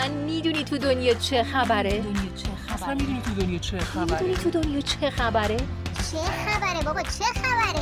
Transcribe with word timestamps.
اصلا 0.00 0.14
می‌دونی 0.14 0.64
تو 0.64 0.78
دنیا 0.78 1.14
چه 1.14 1.42
خبره؟ 1.42 2.00
دنیا 2.00 2.32
چه 2.36 2.48
خبره؟ 2.66 2.94
می‌دونی 2.94 3.20
تو 3.22 3.34
دنیا 3.34 3.58
چه 3.58 3.78
خبره؟ 3.78 4.10
می‌دونی 4.10 4.34
تو 4.34 4.50
دنیا 4.50 4.80
چه 4.80 5.10
خبره؟ 5.10 5.56
چه 5.56 6.18
خبره 6.46 6.82
بابا 6.84 7.02
چه 7.02 7.24
خبره؟ 7.24 7.80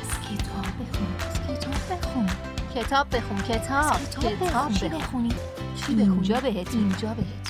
از 0.00 0.10
کتاب 0.20 0.66
بخون 0.80 1.08
از 1.20 1.58
کتاب 1.58 1.98
بخون. 1.98 2.26
کتاب 2.74 3.16
بخون 3.16 3.38
کتاب 3.38 3.96
کتاب 4.20 4.72
چی 4.72 4.88
بخونی؟ 4.88 5.28
چی 5.86 5.94
بخونی؟ 5.94 6.02
اینجا 6.02 6.40
بهت 6.40 6.74
اینجا 6.74 7.14
بهت 7.14 7.46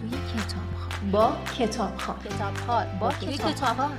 توی 0.00 0.10
کتاب 0.10 1.10
با 1.12 1.32
کتاب 1.58 1.98
خار 1.98 2.16
کتاب 2.24 2.56
خواه 2.66 2.86
با 3.00 3.12
کتاب 3.12 3.76
خار 3.76 3.90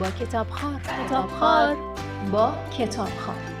با 0.00 0.10
کتاب 0.10 0.50
خار 0.50 0.80
کتاب 1.06 1.30
خار 1.40 1.76
با 2.32 2.54
کتاب 2.78 3.08
خار 3.26 3.57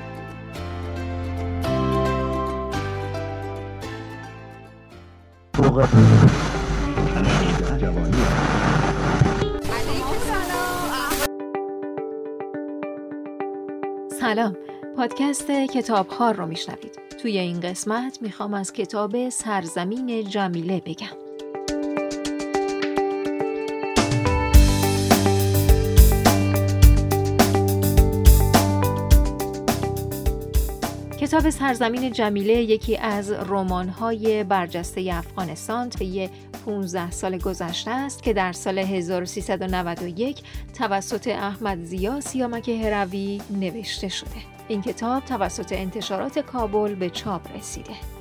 سلام. 14.20 14.56
پادکست 14.96 15.50
کتاب 15.50 16.08
خار 16.08 16.34
رو 16.34 16.46
میشنوید. 16.46 16.98
توی 17.22 17.38
این 17.38 17.60
قسمت 17.60 18.22
می‌خوام 18.22 18.54
از 18.54 18.72
کتاب 18.72 19.28
سرزمین 19.28 20.24
جمیله 20.24 20.82
بگم. 20.86 21.27
کتاب 31.28 31.50
سرزمین 31.50 32.12
جمیله 32.12 32.52
یکی 32.52 32.96
از 32.96 33.32
رمان‌های 33.32 34.44
برجسته 34.44 35.10
افغانستان 35.12 35.88
طی 35.88 36.30
15 36.66 37.10
سال 37.10 37.38
گذشته 37.38 37.90
است 37.90 38.22
که 38.22 38.32
در 38.32 38.52
سال 38.52 38.78
1391 38.78 40.42
توسط 40.78 41.28
احمد 41.28 41.84
زیا 41.84 42.20
سیامک 42.20 42.68
هروی 42.68 43.40
نوشته 43.50 44.08
شده. 44.08 44.30
این 44.68 44.82
کتاب 44.82 45.24
توسط 45.24 45.72
انتشارات 45.72 46.38
کابل 46.38 46.94
به 46.94 47.10
چاپ 47.10 47.56
رسیده. 47.56 48.17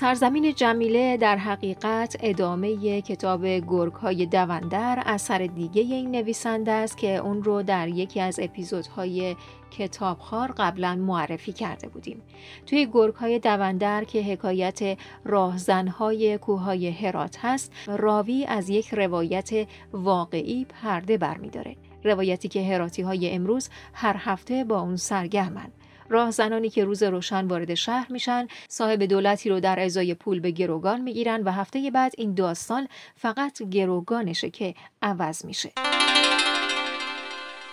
سرزمین 0.00 0.54
جمیله 0.54 1.16
در 1.16 1.36
حقیقت 1.36 2.16
ادامه 2.20 3.00
کتاب 3.02 3.46
گرگ 3.46 3.92
های 3.92 4.26
دوندر 4.26 5.02
اثر 5.06 5.38
دیگه 5.38 5.82
این 5.82 6.10
نویسنده 6.10 6.72
است 6.72 6.96
که 6.96 7.16
اون 7.16 7.42
رو 7.42 7.62
در 7.62 7.88
یکی 7.88 8.20
از 8.20 8.40
اپیزودهای 8.42 9.36
کتابخوار 9.70 10.52
قبلا 10.58 10.96
معرفی 10.96 11.52
کرده 11.52 11.88
بودیم. 11.88 12.22
توی 12.66 12.88
گرگ 12.92 13.14
های 13.14 13.38
دوندر 13.38 14.04
که 14.04 14.22
حکایت 14.22 14.98
راهزنهای 15.24 16.38
کوههای 16.38 16.90
هرات 16.90 17.36
هست، 17.40 17.72
راوی 17.86 18.44
از 18.44 18.68
یک 18.68 18.94
روایت 18.94 19.68
واقعی 19.92 20.64
پرده 20.64 21.18
برمیداره. 21.18 21.76
روایتی 22.04 22.48
که 22.48 22.66
هراتی 22.66 23.02
های 23.02 23.30
امروز 23.30 23.68
هر 23.92 24.16
هفته 24.18 24.64
با 24.64 24.80
اون 24.80 24.96
سرگرمند. 24.96 25.72
راهزنانی 26.10 26.70
که 26.70 26.84
روز 26.84 27.02
روشن 27.02 27.46
وارد 27.46 27.74
شهر 27.74 28.12
میشن 28.12 28.46
صاحب 28.68 29.02
دولتی 29.02 29.48
رو 29.48 29.60
در 29.60 29.80
ازای 29.80 30.14
پول 30.14 30.40
به 30.40 30.50
گروگان 30.50 31.00
می‌گیرن 31.00 31.42
و 31.42 31.52
هفته 31.52 31.90
بعد 31.90 32.12
این 32.18 32.34
داستان 32.34 32.88
فقط 33.16 33.62
گروگانشه 33.62 34.50
که 34.50 34.74
عوض 35.02 35.44
میشه. 35.44 35.72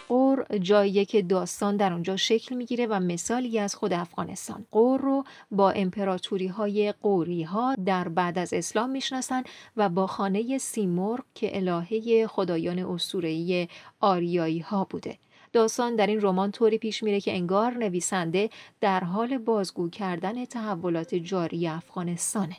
قور 0.08 0.46
جاییه 0.62 1.06
که 1.06 1.22
داستان 1.22 1.78
در 1.78 1.94
اونجا 1.94 2.17
شکل 2.17 2.56
می‌گیره 2.56 2.86
و 2.86 3.00
مثالی 3.00 3.60
از 3.60 3.76
خود 3.76 3.94
افغانستان. 3.94 4.66
قور 4.72 5.02
رو 5.02 5.23
با 5.52 5.72
امپراتوری 5.72 6.48
های 6.48 6.94
قوری 7.02 7.44
ها 7.44 7.76
در 7.76 8.08
بعد 8.08 8.40
از 8.40 8.54
اسلام 8.54 8.90
می‌شناسن 8.90 9.44
و 9.78 9.90
با 9.90 10.08
خانه 10.08 10.58
سیمرغ 10.58 11.23
که 11.36 11.58
الهه 11.58 12.28
خدایان 12.28 12.80
اسطوره‌ای 12.80 13.67
آریایی 14.00 14.60
ها 14.60 14.88
بوده. 14.90 15.17
داستان 15.54 15.96
در 15.96 16.08
این 16.08 16.22
رمان 16.22 16.52
طوری 16.52 16.78
پیش 16.78 17.04
میره 17.04 17.22
که 17.22 17.34
انگار 17.34 17.72
نویسنده 17.72 18.50
در 18.82 19.04
حال 19.04 19.38
بازگو 19.38 19.90
کردن 19.90 20.46
تحولات 20.46 21.16
جاری 21.16 21.68
افغانستانه. 21.68 22.58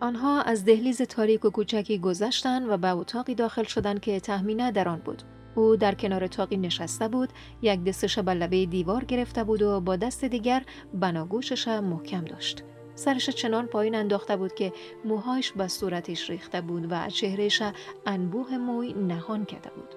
آنها 0.00 0.42
از 0.42 0.64
دهلیز 0.64 1.02
تاریک 1.02 1.44
و 1.44 1.50
کوچکی 1.50 1.98
گذشتند 1.98 2.68
و 2.68 2.76
به 2.76 2.88
اتاقی 2.88 3.34
داخل 3.34 3.64
شدند 3.64 4.00
که 4.00 4.20
تهمینه 4.20 4.72
در 4.72 4.88
آن 4.88 4.98
بود. 4.98 5.22
او 5.54 5.76
در 5.76 5.94
کنار 5.94 6.24
اتاقی 6.24 6.56
نشسته 6.56 7.08
بود، 7.08 7.28
یک 7.62 7.84
دستش 7.84 8.18
به 8.18 8.34
لبه 8.34 8.66
دیوار 8.66 9.04
گرفته 9.04 9.44
بود 9.44 9.62
و 9.62 9.80
با 9.80 9.96
دست 9.96 10.24
دیگر 10.24 10.62
بناگوشش 10.94 11.68
محکم 11.68 12.24
داشت. 12.24 12.64
سرش 12.94 13.30
چنان 13.30 13.66
پایین 13.66 13.94
انداخته 13.94 14.36
بود 14.36 14.54
که 14.54 14.72
موهایش 15.04 15.52
به 15.52 15.68
صورتش 15.68 16.30
ریخته 16.30 16.60
بود 16.60 16.86
و 16.90 17.10
چهرهش 17.10 17.62
انبوه 18.06 18.56
موی 18.56 18.92
نهان 18.92 19.44
کرده 19.44 19.70
بود. 19.70 19.94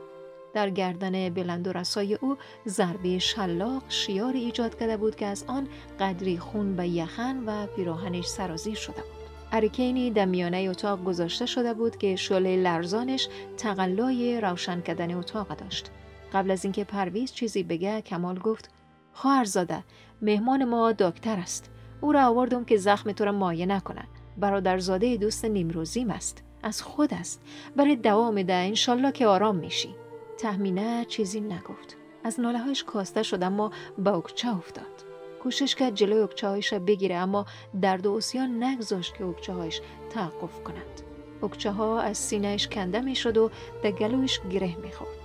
در 0.54 0.70
گردن 0.70 1.30
بلند 1.30 1.68
و 1.68 1.72
رسای 1.72 2.14
او 2.14 2.38
ضربه 2.68 3.20
شلاق 3.20 3.84
شیار 3.90 4.34
ایجاد 4.34 4.80
کرده 4.80 4.98
بود 4.98 5.16
که 5.16 5.26
از 5.26 5.46
آن 5.48 5.68
قدری 6.00 6.38
خون 6.38 6.76
به 6.76 6.88
یخن 6.88 7.44
و 7.46 7.68
پیراهنش 7.68 8.26
سرازیر 8.26 8.76
شده 8.76 9.02
بود. 9.02 9.21
اریکینی 9.54 10.12
در 10.12 10.26
میانه 10.26 10.58
اتاق 10.70 11.04
گذاشته 11.04 11.46
شده 11.46 11.74
بود 11.74 11.98
که 11.98 12.16
شعله 12.16 12.56
لرزانش 12.56 13.28
تقلای 13.58 14.42
روشن 14.42 14.82
کردن 14.82 15.14
اتاق 15.14 15.56
داشت. 15.56 15.92
قبل 16.34 16.52
از 16.52 16.66
اینکه 16.66 16.84
پرویز 16.84 17.34
چیزی 17.34 17.64
بگه 17.64 18.02
کمال 18.02 18.40
گفت 18.40 18.70
خواهرزاده 19.14 19.84
مهمان 20.22 20.64
ما 20.66 20.92
دکتر 20.92 21.38
است. 21.38 21.72
او 22.02 22.12
را 22.12 22.26
آوردم 22.26 22.66
که 22.66 22.78
زخم 22.78 23.12
تو 23.12 23.26
را 23.26 23.32
مایه 23.32 23.66
نکنه. 23.66 24.04
برادرزاده 24.38 25.18
دوست 25.18 25.46
نیمروزیم 25.46 26.10
است. 26.10 26.44
از 26.64 26.82
خود 26.82 27.14
است. 27.14 27.42
برای 27.76 27.96
دوام 27.96 28.44
ده 28.44 28.54
انشالله 28.54 29.12
که 29.12 29.28
آرام 29.28 29.56
میشی. 29.56 29.96
تهمینه 30.38 31.06
چیزی 31.06 31.42
نگفت. 31.42 31.98
از 32.24 32.40
ناله 32.40 32.60
هایش 32.60 32.84
کاسته 32.84 33.24
شد 33.24 33.44
اما 33.44 33.72
اکچه 34.06 34.58
افتاد. 34.58 35.11
کوشش 35.44 35.76
کرد 35.76 35.96
جلوی 35.96 36.20
اکچه 36.20 36.80
بگیره 36.80 37.16
اما 37.16 37.46
درد 37.82 38.06
و 38.06 38.14
اسیان 38.14 38.64
نگذاشت 38.64 39.18
که 39.18 39.26
اکچه 39.26 39.54
هایش 39.54 39.82
توقف 40.10 40.64
کند. 40.64 41.02
اکچه 41.44 41.72
ها 41.72 42.02
از 42.02 42.18
سینهش 42.18 42.68
کنده 42.68 43.02
می 43.02 43.16
شد 43.16 43.38
و 43.38 43.52
در 43.84 43.92
گلویش 43.92 44.40
گره 44.52 44.76
می 44.76 44.92
خورد. 44.92 45.18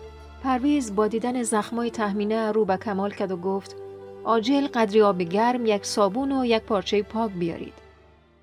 پرویز 0.43 0.95
با 0.95 1.09
دیدن 1.09 1.43
زخمای 1.43 1.91
تهمینه 1.91 2.53
رو 2.53 2.65
به 2.65 2.77
کمال 2.77 3.11
کرد 3.11 3.33
و 3.33 3.37
گفت 3.37 3.77
آجل 4.25 4.67
قدری 4.67 5.03
آب 5.03 5.23
گرم 5.23 5.67
یک 5.67 5.87
صابون 5.87 6.33
و 6.33 6.45
یک 6.45 6.63
پارچه 6.63 7.03
پاک 7.03 7.33
بیارید. 7.33 7.75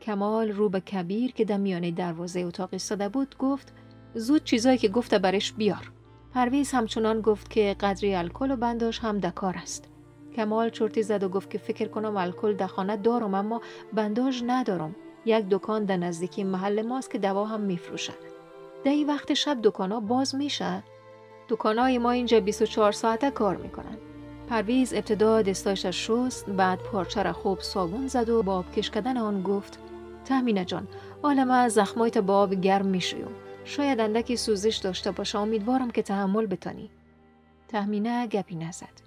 کمال 0.02 0.52
رو 0.52 0.70
به 0.70 0.80
کبیر 0.80 1.32
که 1.32 1.46
در 1.46 1.58
میانه 1.58 1.92
دروازه 1.92 2.40
اتاق 2.40 2.70
ایستاده 2.72 3.10
بود 3.10 3.36
گفت 3.38 3.74
زود 4.16 4.44
چیزایی 4.44 4.78
که 4.78 4.88
گفته 4.88 5.20
برش 5.20 5.54
بیار. 5.54 5.92
پرویز 6.34 6.72
همچنان 6.72 7.22
گفت 7.22 7.50
که 7.50 7.76
قدری 7.80 8.16
الکل 8.16 8.52
و 8.52 8.56
بنداش 8.56 9.00
هم 9.00 9.20
دکار 9.20 9.56
است. 9.58 9.93
کمال 10.34 10.70
چرتی 10.70 11.04
زد 11.04 11.24
و 11.24 11.30
گفت 11.30 11.50
که 11.50 11.58
فکر 11.58 11.88
کنم 11.88 12.18
الکل 12.18 12.54
در 12.56 12.68
خانه 12.68 12.98
دارم 12.98 13.34
اما 13.34 13.62
بنداژ 13.94 14.44
ندارم. 14.46 14.96
یک 15.26 15.46
دکان 15.50 15.86
در 15.86 15.98
نزدیکی 15.98 16.44
محل 16.44 16.82
ماست 16.82 17.12
که 17.12 17.18
دوا 17.18 17.46
هم 17.46 17.62
میفروشن. 17.62 18.14
در 18.84 18.92
این 18.92 19.08
وقت 19.08 19.34
شب 19.34 19.58
دکانا 19.64 20.00
باز 20.00 20.36
میشه. 20.36 20.84
دکانای 21.50 21.98
ما 21.98 22.12
اینجا 22.12 22.40
24 22.40 22.92
ساعته 22.92 23.32
کار 23.32 23.56
می‌کنن. 23.58 23.98
پرویز 24.50 24.94
ابتدا 24.94 25.42
دستایش 25.42 25.86
شست 25.86 26.50
بعد 26.50 26.80
پارچه 26.80 27.24
را 27.24 27.34
خوب 27.34 27.60
صابون 27.60 28.08
زد 28.08 28.30
و 28.30 28.44
با 28.44 28.56
آب 28.58 28.72
کش 28.72 28.92
آن 28.98 29.44
گفت 29.44 29.80
تهمینه 30.26 30.66
جان 30.66 30.88
حالا 31.22 31.70
زخمایت 31.70 32.18
با 32.18 32.38
آب 32.38 32.54
گرم 32.54 32.86
می‌شویم 32.86 33.28
شاید 33.66 34.00
اندکی 34.00 34.38
سوزش 34.38 34.78
داشته 34.78 35.12
باشه. 35.12 35.40
امیدوارم 35.40 35.92
که 35.92 36.02
تحمل 36.02 36.46
بتانی. 36.46 36.90
تهمینه 37.68 38.28
گپی 38.28 38.56
نزد. 38.56 39.03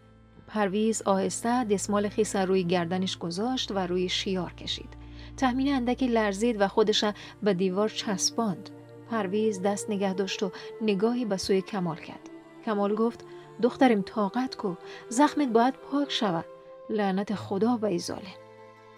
پرویز 0.56 1.02
آهسته 1.02 1.64
دستمال 1.64 2.08
خیس 2.08 2.36
روی 2.36 2.64
گردنش 2.64 3.18
گذاشت 3.18 3.70
و 3.70 3.78
روی 3.78 4.08
شیار 4.08 4.52
کشید. 4.52 4.88
تهمینه 5.36 5.74
اندکی 5.74 6.06
لرزید 6.06 6.60
و 6.60 6.68
خودش 6.68 7.04
به 7.42 7.54
دیوار 7.54 7.88
چسباند. 7.88 8.70
پرویز 9.10 9.62
دست 9.62 9.90
نگه 9.90 10.14
داشت 10.14 10.42
و 10.42 10.50
نگاهی 10.82 11.24
به 11.24 11.36
سوی 11.36 11.62
کمال 11.62 11.96
کرد. 11.96 12.30
کمال 12.64 12.94
گفت 12.94 13.24
دخترم 13.62 14.02
طاقت 14.02 14.56
کو 14.56 14.74
زخمت 15.08 15.48
باید 15.48 15.74
پاک 15.74 16.12
شود. 16.12 16.44
لعنت 16.90 17.34
خدا 17.34 17.76
به 17.76 17.88
ایزاله. 17.88 18.34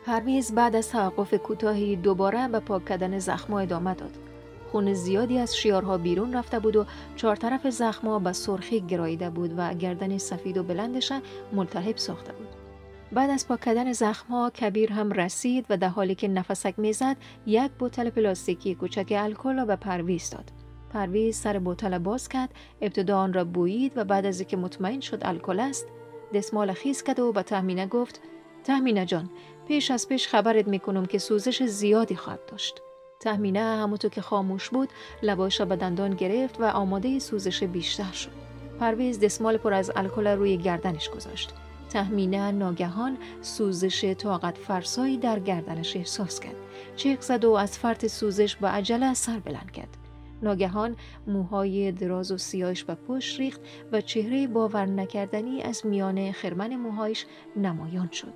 پرویز 0.07 0.55
بعد 0.55 0.77
از 0.77 0.89
توقف 0.89 1.35
کوتاهی 1.35 1.97
دوباره 1.97 2.49
به 2.49 2.61
پاک 2.61 2.85
کردن 2.85 3.19
زخم 3.19 3.53
ادامه 3.53 3.95
داد. 3.95 4.28
خون 4.73 4.95
زیادی 4.95 5.39
از 5.39 5.57
شیارها 5.57 5.99
بیرون 5.99 6.33
رفته 6.33 6.59
بود 6.59 6.77
و 6.77 6.87
چهار 7.17 7.37
طرف 7.37 7.71
زخمها 7.71 8.19
به 8.19 8.33
سرخی 8.33 8.81
گراییده 8.81 9.31
بود 9.31 9.55
و 9.57 9.75
گردن 9.75 10.19
سفید 10.19 10.59
و 10.59 10.63
بلندش 10.63 11.13
ملتهب 11.53 11.97
ساخته 11.97 12.33
بود. 12.33 12.49
بعد 13.13 13.31
از 13.31 13.49
پاک 13.49 13.61
کردن 13.61 13.93
زخمها 13.93 14.51
کبیر 14.51 14.93
هم 14.93 15.13
رسید 15.13 15.67
و 15.71 15.77
در 15.77 15.89
حالی 15.89 16.15
که 16.15 16.29
نفسک 16.29 16.75
می‌زد 16.77 17.17
یک 17.47 17.71
بوتل 17.79 18.11
پلاستیکی 18.11 18.75
کوچک 18.75 19.13
الکل 19.17 19.57
را 19.57 19.65
به 19.65 19.77
پرویز 19.77 20.31
داد. 20.31 20.53
پرویز 20.93 21.37
سر 21.37 21.59
بوتل 21.59 21.99
باز 21.99 22.29
کرد 22.29 22.55
ابتدا 22.81 23.19
آن 23.19 23.33
را 23.33 23.45
بویید 23.45 23.93
و 23.97 24.05
بعد 24.05 24.27
از 24.27 24.41
اینکه 24.41 24.57
مطمئن 24.57 25.01
شد 25.01 25.19
الکل 25.23 25.61
است 25.61 25.87
دستمال 26.35 26.73
خیز 26.73 27.03
کرد 27.03 27.21
و 27.21 27.33
به 27.33 27.43
تهمینه 27.43 27.87
گفت 27.87 28.21
تهمینه 28.65 29.07
جان 29.07 29.31
پیش 29.69 29.91
از 29.91 30.09
پیش 30.09 30.29
خبرت 30.29 30.69
می‌کنم 30.69 31.07
که 31.07 31.19
سوزش 31.19 31.63
زیادی 31.63 32.17
خواهد 32.17 32.41
داشت 32.47 32.83
تهمینه 33.21 33.61
همونطور 33.61 34.11
که 34.11 34.21
خاموش 34.21 34.69
بود 34.69 34.89
لباش 35.23 35.61
را 35.61 35.67
به 35.67 35.77
دندان 35.77 36.15
گرفت 36.15 36.61
و 36.61 36.65
آماده 36.65 37.19
سوزش 37.19 37.63
بیشتر 37.63 38.13
شد 38.13 38.31
پرویز 38.81 39.21
دستمال 39.21 39.57
پر 39.57 39.73
از 39.73 39.93
الکل 39.97 40.27
روی 40.27 40.57
گردنش 40.57 41.11
گذاشت 41.11 41.55
تهمینه 41.91 42.51
ناگهان 42.51 43.19
سوزش 43.43 44.15
طاقت 44.15 44.59
فرسایی 44.59 45.17
در 45.17 45.39
گردنش 45.39 45.97
احساس 45.97 46.41
کرد 46.41 46.57
چیخ 46.97 47.21
زد 47.21 47.45
و 47.45 47.53
از 47.53 47.79
فرط 47.79 48.07
سوزش 48.07 48.57
به 48.57 48.69
عجله 48.69 49.15
سر 49.15 49.39
بلند 49.39 49.71
کرد 49.71 49.97
ناگهان 50.43 50.97
موهای 51.27 51.93
دراز 51.93 52.33
و 52.33 52.39
سیاهش 52.39 52.85
به 52.85 52.95
پشت 52.95 53.41
ریخت 53.41 53.61
و 53.93 54.01
چهره 54.01 54.47
باور 54.47 54.87
نکردنی 54.87 55.63
از 55.63 55.87
میان 55.87 56.33
خرمن 56.33 56.77
موهایش 56.77 57.27
نمایان 57.57 58.09
شد. 58.13 58.33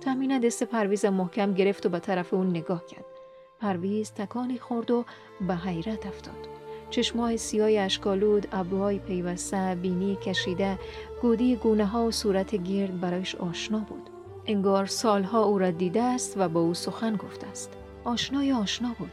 تامینه 0.00 0.38
دست 0.38 0.62
پرویز 0.62 1.04
محکم 1.04 1.54
گرفت 1.54 1.86
و 1.86 1.88
به 1.88 1.98
طرف 1.98 2.34
اون 2.34 2.50
نگاه 2.50 2.86
کرد. 2.86 3.17
پرویز 3.60 4.10
تکانی 4.10 4.58
خورد 4.58 4.90
و 4.90 5.04
به 5.40 5.56
حیرت 5.56 6.06
افتاد. 6.06 6.48
چشمای 6.90 7.36
سیاه 7.36 7.84
اشکالود، 7.84 8.48
ابروهای 8.52 8.98
پیوسته، 8.98 9.74
بینی 9.82 10.16
کشیده، 10.16 10.78
گودی 11.22 11.56
گونه 11.56 11.86
ها 11.86 12.04
و 12.04 12.10
صورت 12.10 12.54
گرد 12.54 13.00
برایش 13.00 13.34
آشنا 13.34 13.78
بود. 13.78 14.10
انگار 14.46 14.86
سالها 14.86 15.44
او 15.44 15.58
را 15.58 15.70
دیده 15.70 16.02
است 16.02 16.34
و 16.36 16.48
با 16.48 16.60
او 16.60 16.74
سخن 16.74 17.16
گفته 17.16 17.46
است. 17.46 17.70
آشنای 18.04 18.52
آشنا 18.52 18.94
بود. 18.98 19.12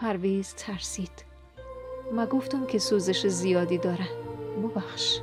پرویز 0.00 0.54
ترسید. 0.54 1.24
ما 2.12 2.26
گفتم 2.26 2.66
که 2.66 2.78
سوزش 2.78 3.26
زیادی 3.26 3.78
داره 3.78 4.08
ببخش 4.62 5.20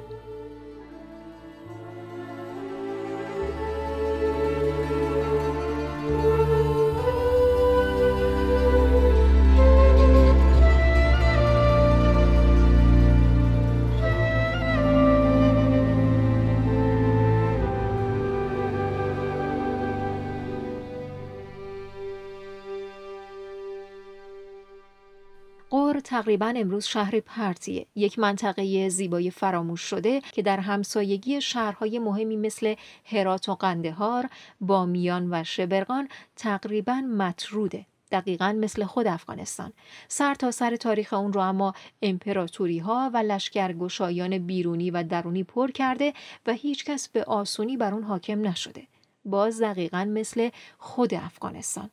تقریبا 26.13 26.53
امروز 26.55 26.85
شهر 26.85 27.19
پرتیه 27.19 27.85
یک 27.95 28.19
منطقه 28.19 28.89
زیبای 28.89 29.31
فراموش 29.31 29.81
شده 29.81 30.21
که 30.21 30.41
در 30.41 30.59
همسایگی 30.59 31.41
شهرهای 31.41 31.99
مهمی 31.99 32.37
مثل 32.37 32.75
هرات 33.05 33.49
و 33.49 33.55
قندهار 33.55 34.29
بامیان 34.61 35.27
و 35.31 35.43
شبرغان 35.43 36.07
تقریبا 36.35 36.93
مطروده 36.93 37.85
دقیقا 38.11 38.55
مثل 38.59 38.83
خود 38.83 39.07
افغانستان. 39.07 39.73
سر 40.07 40.33
تا 40.33 40.51
سر 40.51 40.75
تاریخ 40.75 41.13
اون 41.13 41.33
رو 41.33 41.41
اما 41.41 41.73
امپراتوری 42.01 42.79
ها 42.79 43.11
و 43.13 43.17
لشکرگشایان 43.17 44.37
بیرونی 44.37 44.91
و 44.91 45.03
درونی 45.03 45.43
پر 45.43 45.71
کرده 45.71 46.13
و 46.45 46.53
هیچکس 46.53 47.07
به 47.07 47.23
آسونی 47.23 47.77
بر 47.77 47.93
اون 47.93 48.03
حاکم 48.03 48.47
نشده. 48.47 48.87
باز 49.25 49.61
دقیقا 49.61 50.05
مثل 50.05 50.49
خود 50.77 51.13
افغانستان. 51.13 51.89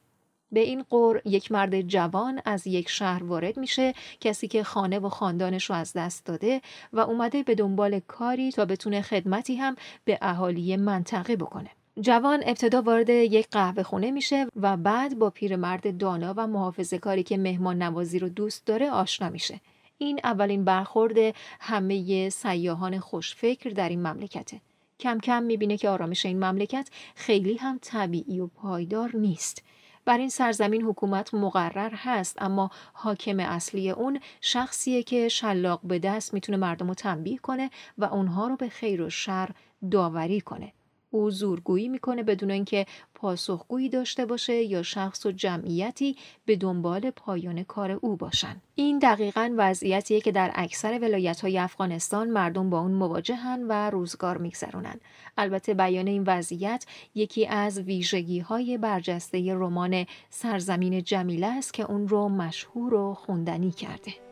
به 0.52 0.60
این 0.60 0.82
قور 0.82 1.22
یک 1.24 1.52
مرد 1.52 1.80
جوان 1.80 2.40
از 2.44 2.66
یک 2.66 2.88
شهر 2.88 3.24
وارد 3.24 3.56
میشه 3.56 3.94
کسی 4.20 4.48
که 4.48 4.62
خانه 4.62 4.98
و 4.98 5.08
خاندانش 5.08 5.64
رو 5.70 5.76
از 5.76 5.92
دست 5.92 6.26
داده 6.26 6.60
و 6.92 7.00
اومده 7.00 7.42
به 7.42 7.54
دنبال 7.54 8.00
کاری 8.00 8.52
تا 8.52 8.64
بتونه 8.64 9.02
خدمتی 9.02 9.56
هم 9.56 9.76
به 10.04 10.18
اهالی 10.22 10.76
منطقه 10.76 11.36
بکنه. 11.36 11.70
جوان 12.00 12.42
ابتدا 12.46 12.82
وارد 12.82 13.08
یک 13.08 13.48
قهوه 13.50 13.82
خونه 13.82 14.10
میشه 14.10 14.46
و 14.56 14.76
بعد 14.76 15.18
با 15.18 15.30
پیرمرد 15.30 15.98
دانا 15.98 16.34
و 16.36 16.46
محافظه 16.46 16.98
کاری 16.98 17.22
که 17.22 17.36
مهمان 17.36 17.82
نوازی 17.82 18.18
رو 18.18 18.28
دوست 18.28 18.66
داره 18.66 18.90
آشنا 18.90 19.28
میشه. 19.28 19.60
این 19.98 20.20
اولین 20.24 20.64
برخورد 20.64 21.16
همه 21.60 22.28
سیاهان 22.28 22.98
خوشفکر 22.98 23.70
در 23.70 23.88
این 23.88 24.02
مملکته. 24.06 24.60
کم 25.00 25.18
کم 25.18 25.42
می‌بینه 25.42 25.76
که 25.76 25.88
آرامش 25.88 26.26
این 26.26 26.44
مملکت 26.44 26.88
خیلی 27.14 27.56
هم 27.56 27.78
طبیعی 27.82 28.40
و 28.40 28.46
پایدار 28.46 29.16
نیست. 29.16 29.62
بر 30.04 30.18
این 30.18 30.28
سرزمین 30.28 30.82
حکومت 30.82 31.34
مقرر 31.34 31.92
هست 31.94 32.42
اما 32.42 32.70
حاکم 32.92 33.40
اصلی 33.40 33.90
اون 33.90 34.20
شخصیه 34.40 35.02
که 35.02 35.28
شلاق 35.28 35.80
به 35.84 35.98
دست 35.98 36.34
می‌تونه 36.34 36.58
مردم 36.58 36.88
رو 36.88 36.94
تنبیه 36.94 37.38
کنه 37.38 37.70
و 37.98 38.04
اونها 38.04 38.46
رو 38.46 38.56
به 38.56 38.68
خیر 38.68 39.02
و 39.02 39.10
شر 39.10 39.50
داوری 39.90 40.40
کنه. 40.40 40.72
او 41.10 41.30
زورگویی 41.30 41.88
می‌کنه 41.88 42.22
بدون 42.22 42.50
اینکه 42.50 42.86
پاسخگویی 43.14 43.88
داشته 43.88 44.26
باشه 44.26 44.54
یا 44.54 44.82
شخص 44.82 45.26
و 45.26 45.32
جمعیتی 45.32 46.16
به 46.44 46.56
دنبال 46.56 47.10
پایان 47.10 47.62
کار 47.62 47.90
او 47.90 48.16
باشن. 48.16 48.56
این 48.74 48.98
دقیقا 48.98 49.54
وضعیتیه 49.56 50.20
که 50.20 50.32
در 50.32 50.50
اکثر 50.54 50.98
ولایت 50.98 51.40
های 51.40 51.58
افغانستان 51.58 52.30
مردم 52.30 52.70
با 52.70 52.80
اون 52.80 52.92
مواجهن 52.92 53.66
و 53.68 53.90
روزگار 53.90 54.38
میگذرونن. 54.38 55.00
البته 55.38 55.74
بیان 55.74 56.06
این 56.06 56.24
وضعیت 56.26 56.86
یکی 57.14 57.46
از 57.46 57.78
ویژگی 57.78 58.40
های 58.40 58.78
برجسته 58.78 59.54
رمان 59.54 60.06
سرزمین 60.30 61.02
جمیله 61.02 61.46
است 61.46 61.74
که 61.74 61.90
اون 61.90 62.08
رو 62.08 62.28
مشهور 62.28 62.94
و 62.94 63.14
خوندنی 63.14 63.70
کرده. 63.70 64.29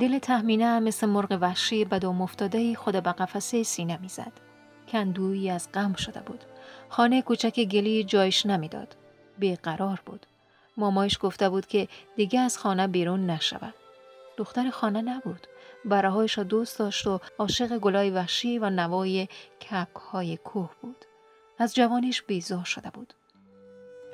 دل 0.00 0.18
تهمینه 0.18 0.80
مثل 0.80 1.06
مرغ 1.06 1.38
وحشی 1.40 1.84
بد 1.84 2.04
و 2.04 2.12
مفتاده 2.12 2.74
خود 2.74 2.94
به 3.02 3.12
قفسه 3.12 3.62
سینه 3.62 3.98
می‌زد. 4.00 4.32
کندویی 4.88 5.50
از 5.50 5.68
غم 5.74 5.94
شده 5.94 6.20
بود. 6.20 6.44
خانه 6.88 7.22
کوچک 7.22 7.64
گلی 7.64 8.04
جایش 8.04 8.46
نمی‌داد. 8.46 8.96
بیقرار 9.38 10.02
بود. 10.06 10.26
مامایش 10.76 11.18
گفته 11.20 11.48
بود 11.48 11.66
که 11.66 11.88
دیگه 12.16 12.40
از 12.40 12.58
خانه 12.58 12.86
بیرون 12.86 13.30
نشود. 13.30 13.74
دختر 14.36 14.70
خانه 14.70 15.02
نبود. 15.02 15.46
براهایش 15.84 16.38
را 16.38 16.44
دوست 16.44 16.78
داشت 16.78 17.06
و 17.06 17.20
عاشق 17.38 17.78
گلای 17.78 18.10
وحشی 18.10 18.58
و 18.58 18.70
نوای 18.70 19.28
کپهای 19.70 20.36
کوه 20.36 20.70
بود. 20.82 21.04
از 21.58 21.74
جوانیش 21.74 22.22
بیزار 22.22 22.64
شده 22.64 22.90
بود. 22.90 23.14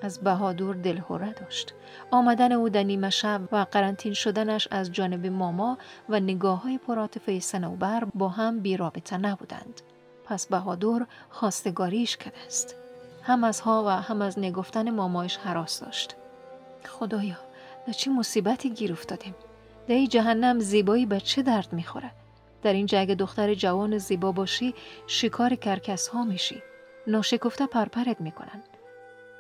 از 0.03 0.21
بهادور 0.21 0.75
دلهوره 0.75 1.33
داشت. 1.33 1.75
آمدن 2.11 2.53
او 2.53 2.69
در 2.69 2.83
نیمه 2.83 3.11
شب 3.11 3.41
و 3.53 3.67
قرنطین 3.71 4.13
شدنش 4.13 4.69
از 4.71 4.93
جانب 4.93 5.27
ماما 5.27 5.79
و 6.09 6.21
نگاه 6.21 6.63
های 6.63 6.79
پراتفه 6.79 7.41
سنوبر 7.41 8.05
با 8.15 8.29
هم 8.29 8.61
بیرابطه 8.61 9.17
نبودند. 9.17 9.81
پس 10.25 10.47
بهادور 10.47 11.07
خواستگاریش 11.31 12.17
کرده 12.17 12.39
است 12.47 12.75
هم 13.23 13.45
از 13.45 13.61
ها 13.61 13.85
و 13.87 13.89
هم 13.89 14.23
از 14.23 14.39
نگفتن 14.39 14.91
مامایش 14.91 15.37
حراس 15.37 15.81
داشت. 15.81 16.17
خدایا 16.89 17.37
در 17.87 17.93
چه 17.93 18.11
مصیبتی 18.11 18.71
گیر 18.71 18.93
افتادیم؟ 18.93 19.35
در 19.89 19.95
این 19.95 20.09
جهنم 20.09 20.59
زیبایی 20.59 21.07
به 21.07 21.21
چه 21.21 21.43
درد 21.43 21.73
می‌خوره؟ 21.73 22.11
در 22.63 22.73
این 22.73 22.87
جگه 22.87 23.15
دختر 23.15 23.55
جوان 23.55 23.99
زیبا 23.99 24.33
باشی 24.33 24.75
شکار 25.07 25.55
کرکس 25.55 26.09
ها 26.09 26.25
میشی. 26.25 26.63
ناشکفته 27.07 27.67
پرپرت 27.67 28.21
می‌کنن. 28.21 28.63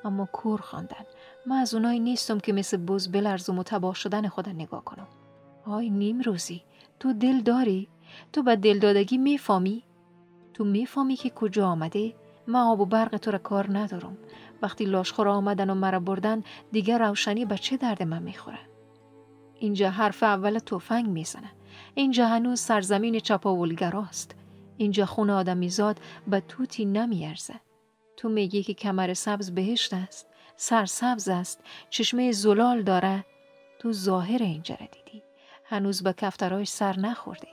اما 0.07 0.29
کور 0.33 0.61
خواندن. 0.61 1.05
من 1.47 1.57
از 1.57 1.75
اونایی 1.75 2.01
نیستم 2.01 2.39
که 2.39 2.53
مثل 2.53 2.77
بز 2.77 3.09
بلرزم 3.09 3.59
و 3.59 3.63
تباه 3.63 3.95
شدن 3.95 4.29
خودم 4.29 4.53
نگاه 4.53 4.85
کنم. 4.85 5.07
آی 5.65 5.91
نیم 5.91 6.21
روزی 6.21 6.63
تو 7.01 7.13
دل 7.13 7.41
داری؟ 7.41 7.89
تو 8.33 8.43
به 8.43 8.57
دلدادگی 8.57 9.19
می‌فهمی؟ 9.19 9.83
تو 10.55 10.65
می‌فهمی 10.65 11.17
که 11.17 11.31
کجا 11.31 11.67
آمده؟ 11.67 12.15
من 12.47 12.61
آب 12.61 12.81
و 12.81 12.87
برق 12.87 13.17
تو 13.17 13.31
را 13.31 13.39
کار 13.39 13.79
ندارم. 13.79 14.17
وقتی 14.63 14.85
لاشخور 14.85 15.29
آمدن 15.29 15.71
و 15.71 15.75
مرا 15.75 16.01
بردن 16.01 16.43
دیگر 16.73 16.99
روشنی 16.99 17.45
به 17.45 17.59
چه 17.59 17.77
درد 17.77 18.03
من 18.03 18.23
می‌خوره؟ 18.23 18.59
اینجا 19.59 19.91
حرف 19.91 20.23
اول 20.23 20.59
تفنگ 20.59 21.07
می‌زنه. 21.07 21.51
اینجا 21.95 22.27
هنوز 22.27 22.61
سرزمین 22.61 23.19
چپاولگراست. 23.19 24.35
اینجا 24.77 25.07
خون 25.07 25.31
آدمیزاد 25.31 26.01
به 26.29 26.41
توتی 26.41 26.85
نمیارزه. 26.85 27.55
تو 28.17 28.29
میگی 28.29 28.63
که 28.63 28.75
کمر 28.75 29.15
سبز 29.15 29.51
بهشت 29.51 29.95
است 29.95 30.27
سرسبز 30.57 31.29
است 31.29 31.61
چشمه 31.91 32.33
زلال 32.33 32.83
داره. 32.83 33.25
تو 33.79 33.93
ظاهر 33.93 34.43
اینجا 34.43 34.77
را 34.81 34.87
دیدی. 34.87 35.23
هنوز 35.65 36.03
به 36.03 36.13
کفتراش 36.13 36.69
سر 36.69 36.99
نخوردی. 36.99 37.49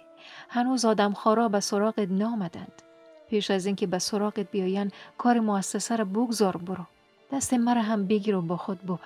هنوز 0.49 0.85
آدم 0.85 1.13
خارا 1.13 1.49
به 1.49 1.59
سراغت 1.59 2.09
نامدند. 2.11 2.81
پیش 3.29 3.51
از 3.51 3.65
اینکه 3.65 3.87
به 3.87 3.99
سراغت 3.99 4.51
بیاین 4.51 4.91
کار 5.17 5.39
مؤسسه 5.39 5.95
را 5.95 6.05
بگذار 6.05 6.57
برو. 6.57 6.85
دست 7.31 7.53
مرا 7.53 7.81
هم 7.81 8.07
بگیر 8.07 8.35
و 8.35 8.41
با 8.41 8.57
خود 8.57 8.83
ببر. 8.83 8.97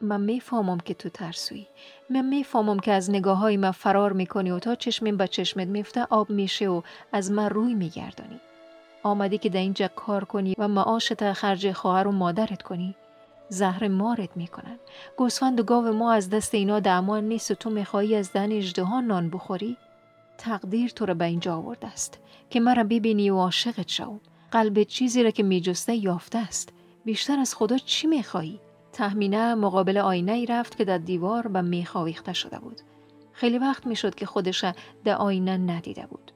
من 0.00 0.20
می‌فهمم 0.20 0.80
که 0.80 0.94
تو 0.94 1.08
ترسویی. 1.08 1.66
من 2.10 2.24
می‌فهمم 2.24 2.78
که 2.78 2.92
از 2.92 3.10
نگاه 3.10 3.38
های 3.38 3.56
من 3.56 3.70
فرار 3.70 4.12
می‌کنی 4.12 4.50
و 4.50 4.58
تا 4.58 4.74
چشمین 4.74 5.16
به 5.16 5.28
چشمت 5.28 5.66
میفته 5.68 6.06
آب 6.10 6.30
میشه 6.30 6.68
و 6.68 6.82
از 7.12 7.30
من 7.30 7.48
روی 7.48 7.74
میگردانی. 7.74 8.40
آمدی 9.02 9.38
که 9.38 9.48
در 9.48 9.60
اینجا 9.60 9.88
کار 9.88 10.24
کنی 10.24 10.54
و 10.58 10.68
معاشت 10.68 11.32
خرج 11.32 11.72
خواهر 11.72 12.06
و 12.06 12.12
مادرت 12.12 12.62
کنی. 12.62 12.94
زهر 13.48 13.88
مارت 13.88 14.36
می‌کنن. 14.36 14.78
گوسفند 15.16 15.60
و 15.60 15.62
گاو 15.62 15.84
ما 15.84 16.12
از 16.12 16.30
دست 16.30 16.54
اینا 16.54 16.80
دعمان 16.80 17.24
نیست 17.24 17.50
و 17.50 17.54
تو 17.54 17.70
می‌خواهی 17.70 18.16
از 18.16 18.32
دن 18.32 18.52
اجدها 18.52 19.00
نان 19.00 19.30
بخوری؟ 19.30 19.76
تقدیر 20.38 20.90
تو 20.90 21.06
را 21.06 21.14
به 21.14 21.24
اینجا 21.24 21.56
آورده 21.56 21.86
است 21.86 22.18
که 22.50 22.60
مرا 22.60 22.84
ببینی 22.84 23.30
و 23.30 23.36
عاشقت 23.36 23.88
شوم. 23.88 24.20
قلب 24.50 24.82
چیزی 24.82 25.22
را 25.22 25.30
که 25.30 25.42
میجسته 25.42 25.96
یافته 25.96 26.38
است. 26.38 26.72
بیشتر 27.04 27.38
از 27.38 27.54
خدا 27.54 27.78
چی 27.78 28.06
می‌خواهی 28.06 28.60
تهمینه 28.92 29.54
مقابل 29.54 29.98
آینه 29.98 30.32
ای 30.32 30.46
رفت 30.46 30.76
که 30.76 30.84
در 30.84 30.98
دیوار 30.98 31.48
به 31.48 31.60
میخ 31.60 31.96
آویخته 31.96 32.32
شده 32.32 32.58
بود. 32.58 32.80
خیلی 33.32 33.58
وقت 33.58 33.86
می‌شد 33.86 34.14
که 34.14 34.26
خودش 34.26 34.64
در 35.04 35.16
آینه 35.16 35.56
ندیده 35.56 36.06
بود. 36.06 36.31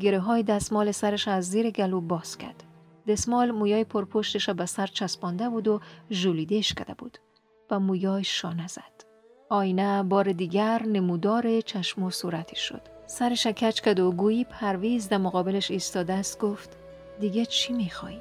گره 0.00 0.18
های 0.20 0.42
دستمال 0.42 0.90
سرش 0.90 1.28
از 1.28 1.50
زیر 1.50 1.70
گلو 1.70 2.00
باز 2.00 2.38
کرد. 2.38 2.64
دستمال 3.08 3.50
مویای 3.50 3.84
پرپشتش 3.84 4.50
به 4.50 4.66
سر 4.66 4.86
چسبانده 4.86 5.48
بود 5.48 5.68
و 5.68 5.80
ژولیدهش 6.10 6.72
کرده 6.72 6.94
بود 6.94 7.18
و 7.70 7.80
مویای 7.80 8.24
شانه 8.24 8.66
زد 8.66 9.04
آینه 9.50 10.02
بار 10.02 10.32
دیگر 10.32 10.82
نمودار 10.82 11.60
چشم 11.60 12.02
و 12.02 12.10
صورتی 12.10 12.56
شد. 12.56 12.80
سرش 13.06 13.46
کچ 13.46 13.80
کرد 13.80 14.00
و 14.00 14.12
گویی 14.12 14.44
پرویز 14.44 15.08
در 15.08 15.18
مقابلش 15.18 15.70
ایستاده 15.70 16.12
است 16.12 16.38
گفت 16.38 16.76
دیگه 17.20 17.46
چی 17.46 17.72
میخوایی؟ 17.72 18.20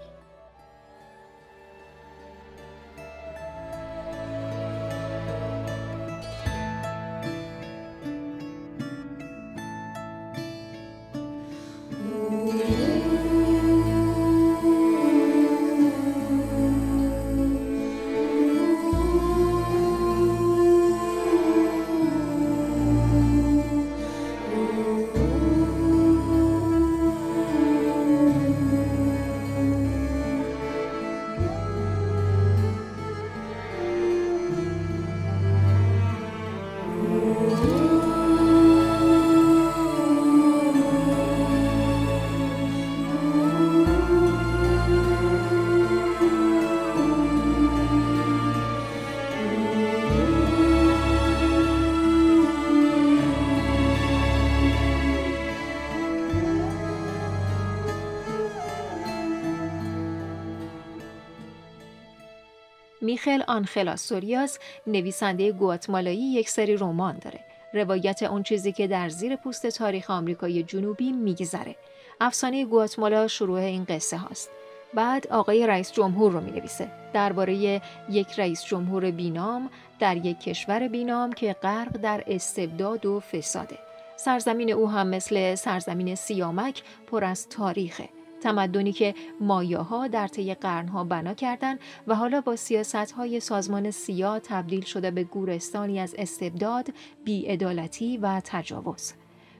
میخل 63.08 63.44
آنخل 63.48 63.88
آستوریاس 63.88 64.60
نویسنده 64.88 65.52
گواتمالایی 65.52 66.34
یک 66.34 66.50
سری 66.50 66.78
رمان 66.78 67.18
داره. 67.18 67.40
روایت 67.74 68.24
اون 68.24 68.44
چیزی 68.44 68.72
که 68.72 68.88
در 68.88 69.10
زیر 69.10 69.36
پوست 69.36 69.68
تاریخ 69.68 70.10
آمریکای 70.10 70.64
جنوبی 70.64 71.12
میگذره. 71.12 71.76
افسانه 72.22 72.66
گواتمالا 72.66 73.28
شروع 73.28 73.60
این 73.60 73.84
قصه 73.84 74.18
هاست. 74.18 74.50
بعد 74.94 75.28
آقای 75.28 75.68
رئیس 75.68 75.92
جمهور 75.92 76.32
رو 76.32 76.42
می 76.42 76.52
نویسه 76.52 76.92
درباره 77.14 77.82
یک 78.10 78.28
رئیس 78.38 78.66
جمهور 78.66 79.12
بینام 79.12 79.70
در 80.00 80.18
یک 80.26 80.40
کشور 80.40 80.88
بینام 80.88 81.34
که 81.34 81.54
غرق 81.54 81.98
در 81.98 82.24
استبداد 82.28 83.06
و 83.06 83.20
فساده. 83.20 83.78
سرزمین 84.16 84.72
او 84.72 84.90
هم 84.90 85.08
مثل 85.08 85.56
سرزمین 85.56 86.16
سیامک 86.16 86.84
پر 87.12 87.24
از 87.24 87.50
تاریخه. 87.50 88.10
تمدنی 88.48 88.92
که 88.92 89.16
مایاها 89.42 90.08
در 90.08 90.28
طی 90.28 90.54
قرنها 90.54 91.04
بنا 91.04 91.34
کردند 91.34 91.80
و 92.08 92.16
حالا 92.16 92.42
با 92.42 92.56
سیاست 92.56 93.12
های 93.12 93.40
سازمان 93.40 93.92
سیا 93.92 94.40
تبدیل 94.40 94.82
شده 94.82 95.12
به 95.12 95.24
گورستانی 95.24 96.00
از 96.00 96.16
استبداد، 96.18 96.94
بیعدالتی 97.26 98.18
و 98.18 98.42
تجاوز. 98.46 99.14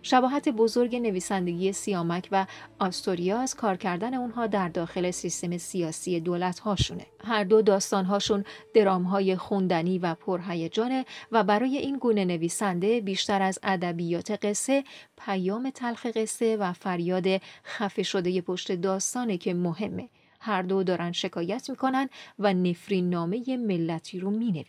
شباهت 0.10 0.50
بزرگ 0.50 0.96
نویسندگی 0.96 1.74
سیامک 1.74 2.28
و 2.32 2.46
آستوریاس 2.80 3.56
کار 3.56 3.78
کردن 3.78 4.14
اونها 4.14 4.48
در 4.48 4.70
داخل 4.70 5.12
سیستم 5.12 5.58
سیاسی 5.58 6.20
دولت 6.20 6.60
هاشونه. 6.60 7.06
هر 7.24 7.44
دو 7.44 7.62
داستان 7.62 8.06
هاشون 8.06 8.44
درام 8.74 9.04
های 9.04 9.36
خوندنی 9.36 10.00
و 10.00 10.14
پرهیجانه 10.16 11.06
و 11.32 11.44
برای 11.44 11.78
این 11.78 11.98
گونه 11.98 12.26
نویسنده 12.26 13.02
بیشتر 13.02 13.42
از 13.42 13.60
ادبیات 13.64 14.32
قصه 14.32 14.84
پیام 15.26 15.70
تلخ 15.70 16.06
قصه 16.06 16.58
و 16.58 16.74
فریاد 16.74 17.42
خفه 17.64 18.04
شده 18.04 18.42
پشت 18.42 18.72
داستانه 18.72 19.38
که 19.38 19.54
مهمه. 19.54 20.10
هر 20.40 20.62
دو 20.62 20.84
دارن 20.84 21.12
شکایت 21.12 21.70
می‌کنن 21.70 22.10
و 22.40 22.54
نفرین 22.54 23.10
نامه 23.10 23.58
ملتی 23.58 24.20
رو 24.20 24.30
می 24.32 24.66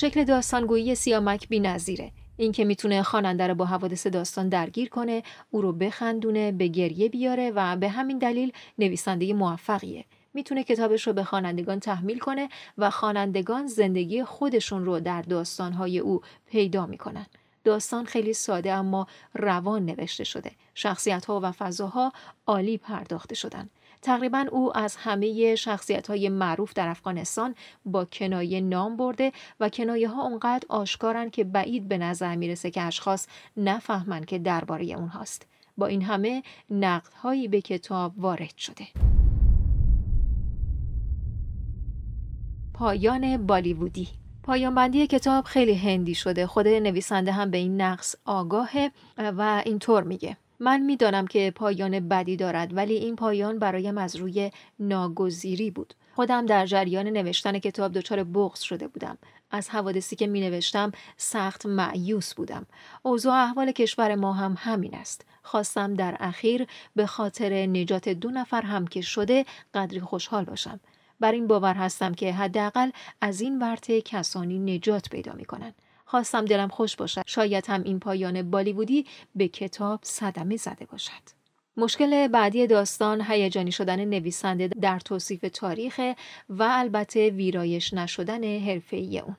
شکل 0.00 0.24
داستانگویی 0.24 0.94
سیامک 0.94 1.48
بی 1.48 1.60
نظیره. 1.60 2.12
این 2.36 2.52
که 2.52 2.64
می‌تونه 2.64 3.02
خواننده 3.02 3.46
رو 3.46 3.54
با 3.54 3.64
حوادث 3.64 4.06
داستان 4.06 4.48
درگیر 4.48 4.88
کنه، 4.88 5.22
او 5.50 5.62
رو 5.62 5.72
بخندونه، 5.72 6.52
به 6.52 6.66
گریه 6.66 7.08
بیاره 7.08 7.50
و 7.50 7.76
به 7.76 7.88
همین 7.88 8.18
دلیل 8.18 8.52
نویسنده 8.78 9.34
موفقیه. 9.34 10.04
می‌تونه 10.34 10.64
کتابش 10.64 11.06
رو 11.06 11.12
به 11.12 11.24
خوانندگان 11.24 11.80
تحمیل 11.80 12.18
کنه 12.18 12.48
و 12.78 12.90
خوانندگان 12.90 13.66
زندگی 13.66 14.24
خودشون 14.24 14.84
رو 14.84 15.00
در 15.00 15.22
داستانهای 15.22 15.98
او 15.98 16.20
پیدا 16.46 16.86
می‌کنن. 16.86 17.26
داستان 17.64 18.04
خیلی 18.04 18.32
ساده 18.32 18.72
اما 18.72 19.06
روان 19.34 19.84
نوشته 19.84 20.24
شده. 20.24 20.50
شخصیت 20.74 21.24
ها 21.24 21.40
و 21.42 21.52
فضاها 21.52 22.12
عالی 22.46 22.78
پرداخته 22.78 23.34
شدن. 23.34 23.68
تقریبا 24.08 24.44
او 24.50 24.76
از 24.76 24.96
همه 24.96 25.54
شخصیت 25.54 26.06
های 26.06 26.28
معروف 26.28 26.72
در 26.72 26.88
افغانستان 26.88 27.54
با 27.84 28.04
کنایه 28.04 28.60
نام 28.60 28.96
برده 28.96 29.32
و 29.60 29.68
کنایه 29.68 30.08
ها 30.08 30.22
اونقدر 30.22 30.66
آشکارن 30.68 31.30
که 31.30 31.44
بعید 31.44 31.88
به 31.88 31.98
نظر 31.98 32.36
می‌رسه 32.36 32.70
که 32.70 32.82
اشخاص 32.82 33.26
نفهمن 33.56 34.24
که 34.24 34.38
درباره 34.38 34.84
اونهاست. 34.84 35.46
با 35.76 35.86
این 35.86 36.02
همه 36.02 36.42
هایی 37.22 37.48
به 37.48 37.60
کتاب 37.60 38.12
وارد 38.16 38.56
شده. 38.56 38.86
پایان 42.74 43.46
بالیوودی 43.46 44.08
پایان 44.42 44.74
بندی 44.74 45.06
کتاب 45.06 45.44
خیلی 45.44 45.74
هندی 45.74 46.14
شده 46.14 46.46
خود 46.46 46.68
نویسنده 46.68 47.32
هم 47.32 47.50
به 47.50 47.58
این 47.58 47.80
نقص 47.80 48.16
آگاهه 48.24 48.90
و 49.18 49.62
اینطور 49.66 50.02
میگه 50.02 50.36
من 50.60 50.80
می‌دانم 50.80 51.26
که 51.26 51.52
پایان 51.56 52.08
بدی 52.08 52.36
دارد 52.36 52.76
ولی 52.76 52.94
این 52.94 53.16
پایان 53.16 53.58
برایم 53.58 53.98
از 53.98 54.16
روی 54.16 54.50
ناگزیری 54.78 55.70
بود. 55.70 55.94
خودم 56.14 56.46
در 56.46 56.66
جریان 56.66 57.06
نوشتن 57.06 57.58
کتاب 57.58 57.92
دچار 57.92 58.24
بغض 58.24 58.60
شده 58.60 58.88
بودم. 58.88 59.18
از 59.50 59.70
حوادثی 59.70 60.16
که 60.16 60.26
می 60.26 60.40
نوشتم 60.40 60.92
سخت 61.16 61.66
معیوس 61.66 62.34
بودم. 62.34 62.66
اوضاع 63.02 63.34
احوال 63.34 63.72
کشور 63.72 64.14
ما 64.14 64.32
هم 64.32 64.54
همین 64.58 64.94
است. 64.94 65.24
خواستم 65.42 65.94
در 65.94 66.16
اخیر 66.20 66.66
به 66.96 67.06
خاطر 67.06 67.66
نجات 67.66 68.08
دو 68.08 68.30
نفر 68.30 68.62
هم 68.62 68.86
که 68.86 69.00
شده 69.00 69.46
قدری 69.74 70.00
خوشحال 70.00 70.44
باشم. 70.44 70.80
بر 71.20 71.32
این 71.32 71.46
باور 71.46 71.74
هستم 71.74 72.14
که 72.14 72.32
حداقل 72.32 72.90
از 73.20 73.40
این 73.40 73.58
ورطه 73.58 74.00
کسانی 74.00 74.58
نجات 74.58 75.08
پیدا 75.08 75.32
می 75.32 75.44
کنند. 75.44 75.74
خواستم 76.10 76.44
دلم 76.44 76.68
خوش 76.68 76.96
باشد. 76.96 77.22
شاید 77.26 77.64
هم 77.68 77.82
این 77.82 78.00
پایان 78.00 78.50
بالیوودی 78.50 79.06
به 79.34 79.48
کتاب 79.48 80.00
صدمه 80.02 80.56
زده 80.56 80.86
باشد. 80.86 81.38
مشکل 81.76 82.28
بعدی 82.28 82.66
داستان 82.66 83.24
هیجانی 83.28 83.72
شدن 83.72 84.04
نویسنده 84.04 84.68
در 84.68 84.98
توصیف 84.98 85.44
تاریخ 85.52 86.00
و 86.48 86.68
البته 86.70 87.30
ویرایش 87.30 87.94
نشدن 87.94 88.58
حرفه‌ای 88.58 89.18
اون. 89.18 89.36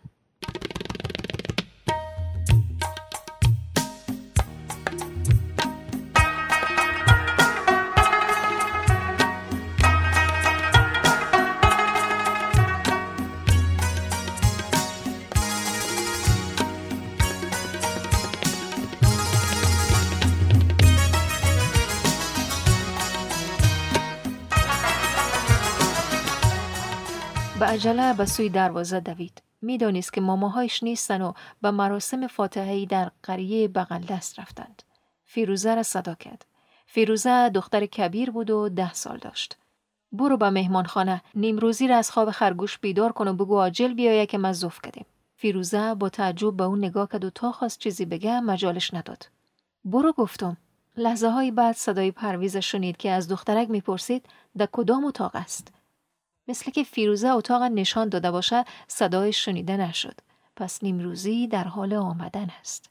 عجله 27.69 28.13
به 28.13 28.25
سوی 28.25 28.49
دروازه 28.49 28.99
دوید. 28.99 29.41
می‌دانست 29.61 30.13
که 30.13 30.21
ماماهایش 30.21 30.83
نیستن 30.83 31.21
و 31.21 31.33
به 31.61 31.71
مراسم 31.71 32.27
فاتحهی 32.27 32.85
در 32.85 33.11
قریه 33.23 33.67
بغل 33.67 33.99
دست 33.99 34.39
رفتند. 34.39 34.83
فیروزه 35.25 35.75
را 35.75 35.83
صدا 35.83 36.15
کرد. 36.15 36.45
فیروزه 36.87 37.49
دختر 37.49 37.85
کبیر 37.85 38.31
بود 38.31 38.49
و 38.49 38.69
ده 38.69 38.93
سال 38.93 39.17
داشت. 39.17 39.57
برو 40.11 40.37
به 40.37 40.49
مهمانخانه 40.49 41.21
نیمروزی 41.35 41.87
را 41.87 41.97
از 41.97 42.11
خواب 42.11 42.31
خرگوش 42.31 42.77
بیدار 42.77 43.11
کن 43.11 43.27
و 43.27 43.33
بگو 43.33 43.57
آجل 43.57 43.93
بیایه 43.93 44.25
که 44.25 44.37
ما 44.37 44.53
زف 44.53 44.79
کردیم. 44.83 45.05
فیروزه 45.35 45.95
با 45.95 46.09
تعجب 46.09 46.53
به 46.53 46.63
اون 46.63 46.85
نگاه 46.85 47.09
کرد 47.11 47.25
و 47.25 47.29
تا 47.29 47.51
خواست 47.51 47.79
چیزی 47.79 48.05
بگه 48.05 48.39
مجالش 48.39 48.93
نداد. 48.93 49.29
برو 49.85 50.11
گفتم. 50.11 50.57
لحظه 50.97 51.29
های 51.29 51.51
بعد 51.51 51.75
صدای 51.75 52.11
پرویز 52.11 52.57
شنید 52.57 52.97
که 52.97 53.11
از 53.11 53.27
دخترک 53.27 53.69
می‌پرسید 53.69 54.25
در 54.57 54.67
کدام 54.71 55.05
اتاق 55.05 55.35
است. 55.35 55.78
مثل 56.49 56.71
که 56.71 56.83
فیروزه 56.83 57.27
اتاق 57.27 57.61
نشان 57.61 58.09
داده 58.09 58.31
باشه 58.31 58.65
صدای 58.87 59.33
شنیده 59.33 59.77
نشد. 59.77 60.15
پس 60.55 60.83
نیمروزی 60.83 61.47
در 61.47 61.63
حال 61.63 61.93
آمدن 61.93 62.47
است. 62.59 62.89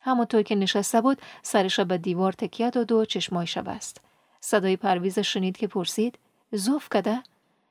همونطور 0.00 0.42
که 0.42 0.54
نشسته 0.54 1.00
بود 1.00 1.22
سرش 1.42 1.80
به 1.80 1.98
دیوار 1.98 2.32
تکیه 2.32 2.70
داد 2.70 2.92
و 2.92 3.04
چشمایش 3.04 3.58
بست. 3.58 4.00
صدای 4.40 4.76
پرویز 4.76 5.18
شنید 5.18 5.56
که 5.56 5.66
پرسید 5.66 6.18
زوف 6.52 6.88
کده؟ 6.88 7.22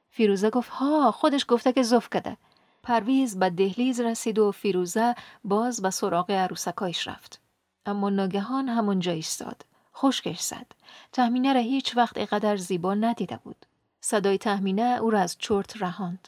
فیروزه 0.10 0.50
گفت 0.50 0.70
ها 0.70 1.12
خودش 1.12 1.46
گفته 1.48 1.74
که 1.74 1.84
زوف 1.84 2.10
کده. 2.10 2.38
پرویز 2.84 3.40
به 3.40 3.50
دهلیز 3.50 4.00
رسید 4.00 4.40
و 4.40 4.52
فیروزه 4.52 5.16
باز 5.44 5.82
به 5.82 5.90
سراغ 5.90 6.32
عروسکایش 6.32 7.08
رفت. 7.08 7.42
اما 7.86 8.10
ناگهان 8.10 8.70
همونجا 8.70 9.12
ایستاد. 9.12 9.66
خشکش 9.96 10.40
زد. 10.40 10.72
تهمینه 11.12 11.54
را 11.54 11.60
هیچ 11.60 11.98
وقت 11.98 12.18
اقدر 12.18 12.58
زیبا 12.58 12.94
ندیده 12.94 13.40
بود. 13.44 13.66
صدای 14.02 14.38
تهمینه 14.38 15.00
او 15.02 15.10
را 15.10 15.20
از 15.20 15.36
چرت 15.40 15.82
رهاند. 15.82 16.28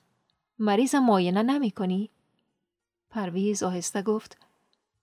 مریض 0.60 0.96
معاینه 0.96 1.44
نمی 1.44 1.72
کنی؟ 1.72 2.10
پرویز 3.10 3.64
آهسته 3.64 4.02
گفت 4.02 4.38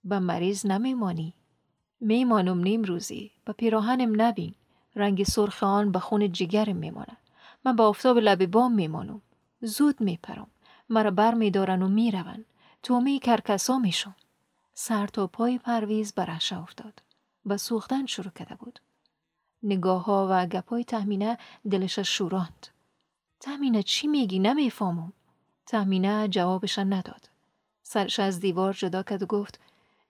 به 0.04 0.18
مریض 0.18 0.66
نمیمانی. 0.66 1.34
میمانم 2.00 2.58
نیم 2.58 2.82
روزی. 2.82 3.30
به 3.44 3.52
پیراهنم 3.52 4.22
نبین. 4.22 4.54
رنگ 4.96 5.24
سرخ 5.24 5.62
آن 5.62 5.92
به 5.92 5.98
خون 5.98 6.32
جگرم 6.32 6.76
میمانه. 6.76 7.16
من 7.64 7.76
با 7.76 7.88
افتاب 7.88 8.18
لب 8.18 8.46
بام 8.46 8.72
میمانم. 8.74 9.22
زود 9.60 10.00
میپرم. 10.00 10.46
مرا 10.88 11.10
بر 11.10 11.34
میدارن 11.34 11.82
و 11.82 11.88
میرون. 11.88 12.44
تومی 12.82 13.18
کرکسا 13.18 13.78
میشم. 13.78 14.16
سر 14.74 15.06
تا 15.06 15.26
پای 15.26 15.58
پرویز 15.58 16.12
برش 16.12 16.52
افتاد. 16.52 17.02
و 17.46 17.56
سوختن 17.56 18.06
شروع 18.06 18.30
کرده 18.30 18.54
بود. 18.54 18.80
نگاه 19.66 20.04
ها 20.04 20.26
و 20.30 20.46
گپای 20.46 20.84
تهمینه 20.84 21.38
دلش 21.70 21.98
شوراند. 21.98 22.66
تهمینه 23.40 23.82
چی 23.82 24.06
میگی 24.06 24.38
نمی‌فهمم. 24.38 25.12
تهمینه 25.66 26.28
جوابش 26.28 26.78
نداد. 26.78 27.28
سرش 27.82 28.20
از 28.20 28.40
دیوار 28.40 28.72
جدا 28.72 29.02
کرد 29.02 29.22
و 29.22 29.26
گفت 29.26 29.60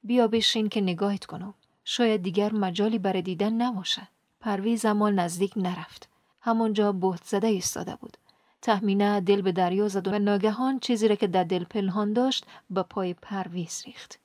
بیا 0.03 0.29
بشین 0.29 0.69
که 0.69 0.81
نگاهت 0.81 1.25
کنم. 1.25 1.55
شاید 1.85 2.23
دیگر 2.23 2.53
مجالی 2.53 2.99
برای 2.99 3.23
دیدن 3.23 3.53
نباشه. 3.53 4.09
پرویز 4.41 4.85
اما 4.85 5.11
نزدیک 5.11 5.53
نرفت. 5.57 6.09
همونجا 6.41 6.93
بهت 6.93 7.25
زده 7.25 7.47
ایستاده 7.47 7.97
بود. 7.97 8.17
تهمینه 8.63 9.21
دل 9.21 9.43
به 9.43 9.53
دریا 9.53 9.89
زد 9.89 10.09
و 10.09 10.19
ناگهان 10.19 10.79
چیزی 10.79 11.09
را 11.09 11.15
که 11.15 11.27
در 11.27 11.45
دل 11.45 11.65
پنهان 11.65 12.13
داشت 12.13 12.47
به 12.71 12.83
پای 12.83 13.15
پرویز 13.15 13.83
ریخت. 13.87 14.19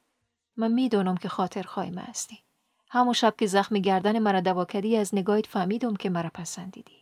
من 0.57 0.71
می‌دانم 0.71 1.17
که 1.17 1.29
خاطر 1.29 1.63
خواهیم 1.63 1.97
هستی. 1.97 2.39
همون 2.93 3.13
شب 3.13 3.35
که 3.37 3.47
زخم 3.47 3.77
گردن 3.77 4.19
مرا 4.19 4.39
دوا 4.41 4.65
کردی 4.65 4.97
از 4.97 5.15
نگاهت 5.15 5.47
فهمیدم 5.47 5.95
که 5.95 6.09
مرا 6.09 6.29
پسندیدی. 6.33 6.97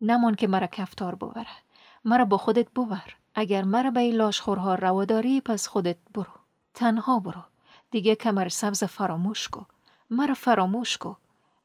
نمان 0.00 0.34
که 0.34 0.46
مرا 0.46 0.66
کفتار 0.66 1.14
ببره. 1.14 1.56
مرا 2.04 2.24
با 2.24 2.36
خودت 2.38 2.70
ببر. 2.70 3.14
اگر 3.34 3.64
مرا 3.64 3.90
به 3.90 4.00
این 4.00 4.14
لاشخورها 4.14 4.74
روا 4.74 5.04
داری 5.04 5.40
پس 5.40 5.66
خودت 5.66 5.96
برو. 6.14 6.32
تنها 6.74 7.18
برو. 7.18 7.42
دیگه 7.90 8.14
کمر 8.14 8.48
سبز 8.48 8.84
فراموش 8.84 9.48
کو. 9.48 9.60
مرا 10.10 10.34
فراموش 10.34 10.98
کو. 10.98 11.14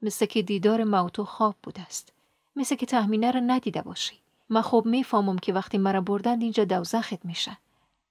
مثل 0.02 0.26
که 0.26 0.42
دیدار 0.42 0.84
موتو 0.84 1.26
خواب 1.26 1.56
بود 1.64 1.80
است. 1.88 2.14
مثل 2.56 2.76
که 2.76 2.86
تحمینه 2.86 3.32
را 3.32 3.40
ندیده 3.40 3.82
باشی. 3.82 4.16
من 4.50 4.62
خوب 4.62 4.86
می‌فهمم 4.86 5.40
که 5.40 5.54
وقتی 5.54 5.78
مرا 5.78 6.02
بردند 6.02 6.42
اینجا 6.42 6.66
دوزخت 6.66 7.26
میشه. 7.26 7.58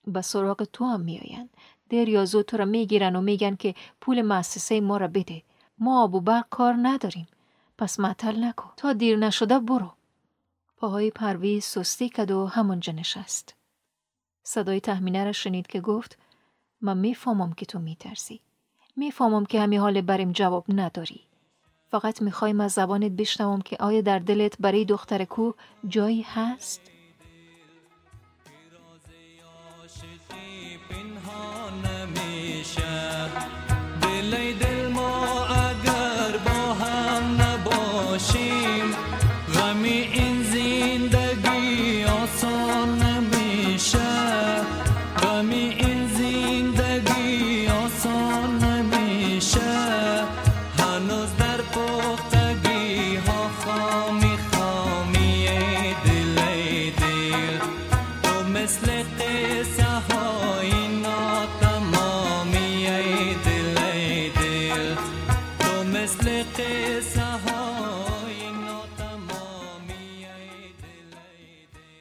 به 0.07 0.23
سراغ 0.23 0.65
تو 0.65 0.85
هم 0.85 1.01
میآیند. 1.01 1.51
دیر 1.89 2.09
یا 2.09 2.27
تو 2.27 2.57
را 2.57 2.65
می‌گیرن 2.65 3.17
و 3.17 3.21
میگن 3.21 3.57
که 3.57 3.75
پول 4.01 4.23
مؤسسه 4.23 4.81
ما 4.81 4.97
را 4.97 5.09
بده. 5.09 5.43
ما 5.81 6.03
آب 6.03 6.15
و 6.29 6.43
کار 6.51 6.75
نداریم. 6.83 7.29
پس 7.79 8.01
معطل 8.01 8.45
نکن. 8.45 8.71
تا 8.77 8.93
دیر 8.93 9.17
نشده 9.17 9.59
برو. 9.59 9.93
پاهای 10.77 11.11
پرویز 11.11 11.65
سستی 11.65 12.09
کد 12.09 12.31
و 12.31 12.47
همونجا 12.47 12.93
نشست. 12.93 13.55
صدای 14.43 14.81
تحمینه 14.81 15.25
را 15.25 15.33
شنید 15.33 15.67
که 15.67 15.81
گفت 15.81 16.19
من 16.81 16.99
می‌فهمم 16.99 17.53
که 17.53 17.67
تو 17.67 17.79
میترسی. 17.79 18.41
می‌فهمم 18.97 19.47
که 19.47 19.61
همی 19.61 19.77
حال 19.77 20.01
بریم 20.01 20.33
جواب 20.33 20.65
نداری. 20.69 21.21
فقط 21.89 22.23
می‌خوایم 22.23 22.61
از 22.61 22.73
زبانت 22.73 23.13
بشنوم 23.13 23.61
که 23.61 23.77
آیا 23.81 24.01
در 24.01 24.19
دلت 24.19 24.57
برای 24.61 24.85
دختر 24.85 25.25
کو 25.25 25.53
جایی 25.89 26.23
هست؟ 26.23 26.81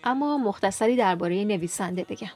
اما 0.04 0.38
مختصری 0.38 0.96
درباره 0.96 1.46
نویسنده 1.46 2.04
بگم. 2.04 2.32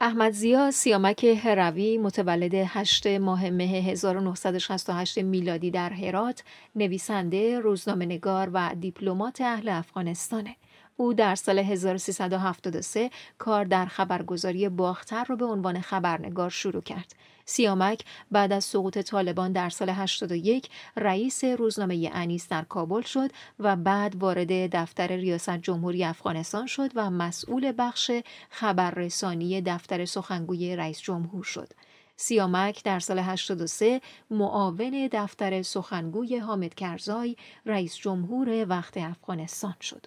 احمد 0.00 0.32
زیا 0.32 0.70
سیامک 0.70 1.24
هروی 1.24 1.98
متولد 1.98 2.54
8 2.54 3.06
ماه 3.06 3.50
مه 3.50 3.64
1968 3.64 5.18
میلادی 5.18 5.70
در 5.70 5.90
هرات 5.90 6.42
نویسنده 6.76 7.60
روزنامه 7.60 8.06
نگار 8.06 8.50
و 8.52 8.74
دیپلمات 8.80 9.40
اهل 9.40 9.68
افغانستانه. 9.68 10.56
او 10.96 11.14
در 11.14 11.34
سال 11.34 11.58
1373 11.58 13.10
کار 13.38 13.64
در 13.64 13.86
خبرگزاری 13.86 14.68
باختر 14.68 15.24
را 15.24 15.36
به 15.36 15.44
عنوان 15.44 15.80
خبرنگار 15.80 16.50
شروع 16.50 16.82
کرد. 16.82 17.14
سیامک 17.50 18.04
بعد 18.30 18.52
از 18.52 18.64
سقوط 18.64 18.98
طالبان 18.98 19.52
در 19.52 19.68
سال 19.68 19.90
81 19.90 20.70
رئیس 20.96 21.44
روزنامه 21.44 22.10
انیس 22.12 22.48
در 22.48 22.62
کابل 22.62 23.02
شد 23.02 23.30
و 23.58 23.76
بعد 23.76 24.16
وارد 24.16 24.76
دفتر 24.76 25.16
ریاست 25.16 25.58
جمهوری 25.58 26.04
افغانستان 26.04 26.66
شد 26.66 26.90
و 26.94 27.10
مسئول 27.10 27.72
بخش 27.78 28.10
خبررسانی 28.50 29.60
دفتر 29.60 30.04
سخنگوی 30.04 30.76
رئیس 30.76 31.00
جمهور 31.00 31.44
شد. 31.44 31.68
سیامک 32.16 32.84
در 32.84 33.00
سال 33.00 33.18
83 33.18 34.00
معاون 34.30 35.08
دفتر 35.12 35.62
سخنگوی 35.62 36.38
حامد 36.38 36.74
کرزای 36.74 37.36
رئیس 37.66 37.96
جمهور 37.96 38.66
وقت 38.68 38.96
افغانستان 38.96 39.74
شد. 39.80 40.06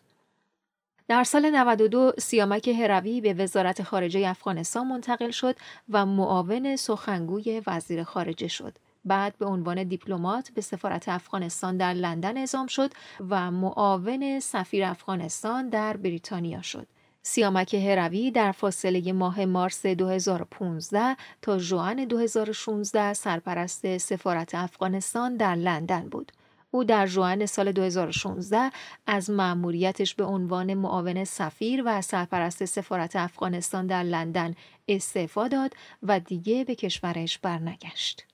در 1.07 1.23
سال 1.23 1.49
92 1.49 2.13
سیامک 2.19 2.67
هروی 2.67 3.21
به 3.21 3.33
وزارت 3.33 3.83
خارجه 3.83 4.29
افغانستان 4.29 4.87
منتقل 4.87 5.31
شد 5.31 5.55
و 5.89 6.05
معاون 6.05 6.75
سخنگوی 6.75 7.61
وزیر 7.67 8.03
خارجه 8.03 8.47
شد. 8.47 8.73
بعد 9.05 9.37
به 9.37 9.45
عنوان 9.45 9.83
دیپلمات 9.83 10.51
به 10.51 10.61
سفارت 10.61 11.09
افغانستان 11.09 11.77
در 11.77 11.93
لندن 11.93 12.37
اعزام 12.37 12.67
شد 12.67 12.91
و 13.29 13.51
معاون 13.51 14.39
سفیر 14.39 14.85
افغانستان 14.85 15.69
در 15.69 15.97
بریتانیا 15.97 16.61
شد. 16.61 16.87
سیامک 17.23 17.73
هروی 17.73 18.31
در 18.31 18.51
فاصله 18.51 19.13
ماه 19.13 19.45
مارس 19.45 19.85
2015 19.85 21.17
تا 21.41 21.57
ژوئن 21.57 22.05
2016 22.05 23.13
سرپرست 23.13 23.97
سفارت 23.97 24.55
افغانستان 24.55 25.37
در 25.37 25.55
لندن 25.55 26.09
بود. 26.09 26.31
او 26.71 26.83
در 26.83 27.05
ژوئن 27.05 27.45
سال 27.45 27.71
2016 27.71 28.71
از 29.07 29.29
مأموریتش 29.29 30.15
به 30.15 30.23
عنوان 30.23 30.73
معاون 30.73 31.23
سفیر 31.23 31.83
و 31.85 32.01
سرپرست 32.01 32.65
سفارت 32.65 33.15
افغانستان 33.15 33.87
در 33.87 34.03
لندن 34.03 34.55
استعفا 34.87 35.47
داد 35.47 35.73
و 36.03 36.19
دیگه 36.19 36.63
به 36.63 36.75
کشورش 36.75 37.37
برنگشت. 37.39 38.25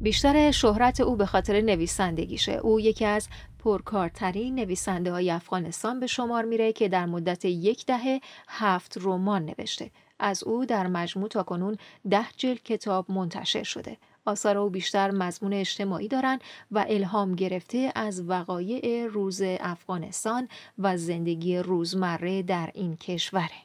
بیشتر 0.00 0.50
شهرت 0.50 1.00
او 1.00 1.16
به 1.16 1.26
خاطر 1.26 1.60
نویسندگیشه. 1.60 2.52
او 2.52 2.80
یکی 2.80 3.04
از 3.04 3.28
پرکارترین 3.58 4.54
نویسنده 4.54 5.12
های 5.12 5.30
افغانستان 5.30 6.00
به 6.00 6.06
شمار 6.06 6.44
میره 6.44 6.72
که 6.72 6.88
در 6.88 7.06
مدت 7.06 7.44
یک 7.44 7.86
دهه 7.86 8.20
هفت 8.48 8.98
رمان 9.00 9.44
نوشته. 9.44 9.90
از 10.18 10.44
او 10.44 10.66
در 10.66 10.86
مجموع 10.86 11.28
تا 11.28 11.42
کنون 11.42 11.76
ده 12.10 12.26
جلد 12.36 12.62
کتاب 12.62 13.10
منتشر 13.10 13.62
شده. 13.62 13.96
آثار 14.24 14.58
او 14.58 14.70
بیشتر 14.70 15.10
مضمون 15.10 15.52
اجتماعی 15.52 16.08
دارند 16.08 16.40
و 16.70 16.84
الهام 16.88 17.34
گرفته 17.34 17.92
از 17.94 18.28
وقایع 18.28 19.06
روز 19.06 19.42
افغانستان 19.60 20.48
و 20.78 20.96
زندگی 20.96 21.58
روزمره 21.58 22.42
در 22.42 22.70
این 22.74 22.96
کشوره. 22.96 23.63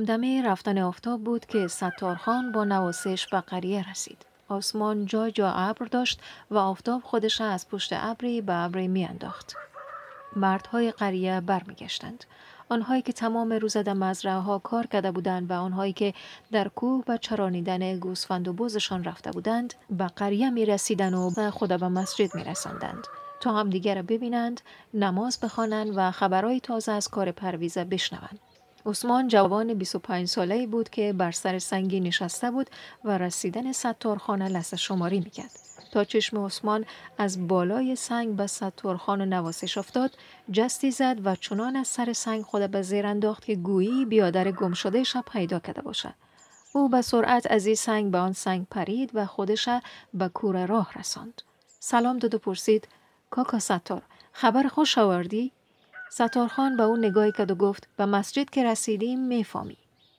دمدمه 0.00 0.42
رفتن 0.42 0.78
آفتاب 0.78 1.24
بود 1.24 1.46
که 1.46 1.68
ستارخان 1.68 2.52
با 2.52 2.64
نواسش 2.64 3.26
به 3.26 3.40
قریه 3.40 3.90
رسید. 3.90 4.26
آسمان 4.48 5.06
جا 5.06 5.30
جا 5.30 5.50
ابر 5.50 5.86
داشت 5.86 6.20
و 6.50 6.58
آفتاب 6.58 7.02
خودش 7.02 7.40
از 7.40 7.68
پشت 7.68 7.92
ابری 7.92 8.40
به 8.40 8.54
ابری 8.54 8.88
میانداخت. 8.88 9.56
مردهای 10.36 10.90
قریه 10.90 11.40
برمیگشتند. 11.40 12.24
آنهایی 12.68 13.02
که 13.02 13.12
تمام 13.12 13.52
روز 13.52 13.76
در 13.76 13.92
مزرعه 13.92 14.38
ها 14.38 14.58
کار 14.58 14.86
کرده 14.86 15.10
بودند 15.10 15.50
و 15.50 15.54
آنهایی 15.54 15.92
که 15.92 16.14
در 16.52 16.68
کوه 16.68 17.04
و 17.08 17.16
چرانیدن 17.16 17.98
گوسفند 17.98 18.48
و 18.48 18.52
بوزشان 18.52 19.04
رفته 19.04 19.30
بودند 19.30 19.74
به 19.90 20.06
قریه 20.06 20.50
می 20.50 20.66
رسیدند 20.66 21.14
و 21.38 21.50
خدا 21.50 21.78
به 21.78 21.88
مسجد 21.88 22.34
می 22.34 22.44
رسندند. 22.44 23.06
تا 23.40 23.52
هم 23.52 23.70
دیگر 23.70 24.02
ببینند 24.02 24.60
نماز 24.94 25.40
بخوانند 25.40 25.92
و 25.96 26.10
خبرهای 26.10 26.60
تازه 26.60 26.92
از 26.92 27.08
کار 27.08 27.32
پرویزه 27.32 27.84
بشنوند. 27.84 28.38
عثمان 28.86 29.28
جوان 29.28 29.74
25 29.74 30.28
ساله 30.28 30.66
بود 30.66 30.88
که 30.90 31.12
بر 31.12 31.32
سر 31.32 31.58
سنگی 31.58 32.00
نشسته 32.00 32.50
بود 32.50 32.70
و 33.04 33.18
رسیدن 33.18 33.72
ستارخانه 33.72 34.48
لسه 34.48 34.76
شماری 34.76 35.20
می‌کرد. 35.20 35.50
تا 35.92 36.04
چشم 36.04 36.44
عثمان 36.44 36.84
از 37.18 37.48
بالای 37.48 37.96
سنگ 37.96 38.36
به 38.36 38.46
ستارخانه 38.46 39.24
نواسش 39.24 39.78
افتاد 39.78 40.10
جستی 40.50 40.90
زد 40.90 41.16
و 41.24 41.36
چنان 41.36 41.76
از 41.76 41.88
سر 41.88 42.12
سنگ 42.12 42.42
خود 42.42 42.70
به 42.70 42.82
زیر 42.82 43.06
انداخت 43.06 43.44
که 43.44 43.54
گویی 43.54 44.04
بیادر 44.04 44.50
گم 44.50 44.72
شده 44.72 45.04
شب 45.04 45.24
پیدا 45.32 45.58
کرده 45.58 45.82
باشد. 45.82 46.14
او 46.72 46.88
به 46.88 47.02
سرعت 47.02 47.50
از 47.50 47.66
این 47.66 47.74
سنگ 47.74 48.10
به 48.10 48.18
آن 48.18 48.32
سنگ 48.32 48.66
پرید 48.70 49.10
و 49.14 49.26
خودش 49.26 49.68
به 50.14 50.28
کور 50.28 50.66
راه 50.66 50.92
رساند. 50.98 51.42
سلام 51.80 52.18
داد 52.18 52.34
و 52.34 52.38
پرسید 52.38 52.88
کاکا 53.30 53.58
ستار 53.58 54.02
خبر 54.32 54.68
خوش 54.68 54.98
آوردی؟ 54.98 55.52
ستارخان 56.10 56.76
به 56.76 56.82
او 56.82 56.96
نگاهی 56.96 57.32
کرد 57.32 57.50
و 57.50 57.54
گفت 57.54 57.88
به 57.96 58.06
مسجد 58.06 58.50
که 58.50 58.64
رسیدیم 58.64 59.18
می‌فهمی. 59.26 59.76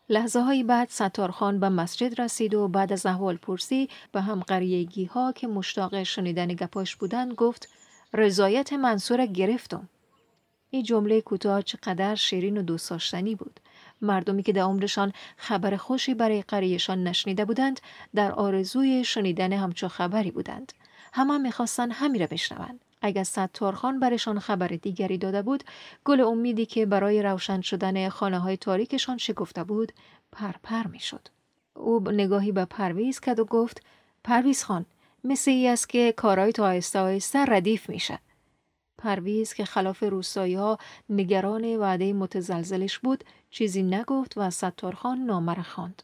لحظه 0.10 0.40
های 0.40 0.64
بعد 0.64 0.90
ستارخان 0.90 1.60
به 1.60 1.70
مسجد 1.70 2.22
رسید 2.22 2.54
و 2.54 2.68
بعد 2.68 2.94
از 2.94 3.06
احوال 3.06 3.38
پرسی 3.38 3.90
به 4.12 4.22
هم 4.22 4.40
قریگی 4.40 5.06
ها 5.06 5.32
که 5.32 5.48
مشتاق 5.48 6.04
شنیدن 6.04 6.48
گپاش 6.48 6.96
بودند 6.96 7.34
گفت 7.34 7.70
رضایت 8.14 8.74
منصور 8.74 9.26
گرفتم. 9.26 9.90
این 10.70 10.84
جمله 10.84 11.22
کوتاه 11.22 11.62
چقدر 11.62 12.16
شیرین 12.16 12.58
و 12.58 12.62
دوست 12.62 12.90
داشتنی 12.90 13.36
بود. 13.36 13.60
مردمی 14.02 14.44
که 14.44 14.54
در 14.54 14.62
عمرشان 14.62 15.14
خبر 15.38 15.78
خوشی 15.78 16.14
برای 16.14 16.42
قریهشان 16.42 17.04
نشنیده 17.04 17.46
بودند 17.46 17.80
در 18.16 18.32
آرزوی 18.32 19.04
شنیدن 19.04 19.54
همچو 19.54 19.88
خبری 19.88 20.32
بودند. 20.32 20.74
همه 21.14 21.38
می‌خواستند 21.38 21.92
همین 21.94 22.22
را 22.22 22.28
بشنوند. 22.28 22.80
اگر 23.02 23.24
ستارخان 23.24 24.00
برشان 24.00 24.40
خبر 24.40 24.68
دیگری 24.68 25.18
داده 25.18 25.42
بود 25.42 25.64
گل 26.06 26.22
امیدی 26.22 26.66
که 26.66 26.86
برای 26.86 27.24
روشن 27.24 27.62
شدن 27.62 28.10
خانه 28.10 28.40
های 28.40 28.58
تاریکشان 28.58 29.18
شکفته 29.18 29.64
بود 29.64 29.92
پرپر 30.32 30.88
می 30.88 31.00
شد. 31.00 31.28
او 31.74 32.00
نگاهی 32.12 32.52
به 32.52 32.66
پرویز 32.66 33.20
کرد 33.20 33.40
و 33.40 33.46
گفت 33.46 33.84
پرویز 34.24 34.64
خان 34.64 34.86
مثل 35.24 35.52
ای 35.52 35.68
است 35.68 35.90
که 35.90 36.14
کارهای 36.18 36.52
تا 36.52 36.66
آهسته 36.66 37.00
آهسته 37.00 37.46
ردیف 37.46 37.90
میشه. 37.90 38.20
پرویز 38.98 39.54
که 39.54 39.66
خلاف 39.66 40.04
روستایی 40.04 40.56
ها 40.56 40.78
نگران 41.10 41.78
وعده 41.78 42.14
متزلزلش 42.14 43.00
بود 43.00 43.24
چیزی 43.50 43.84
نگفت 43.84 44.34
و 44.38 44.50
ستارخان 44.50 45.18
نامه 45.18 45.64
خواند. 45.64 46.04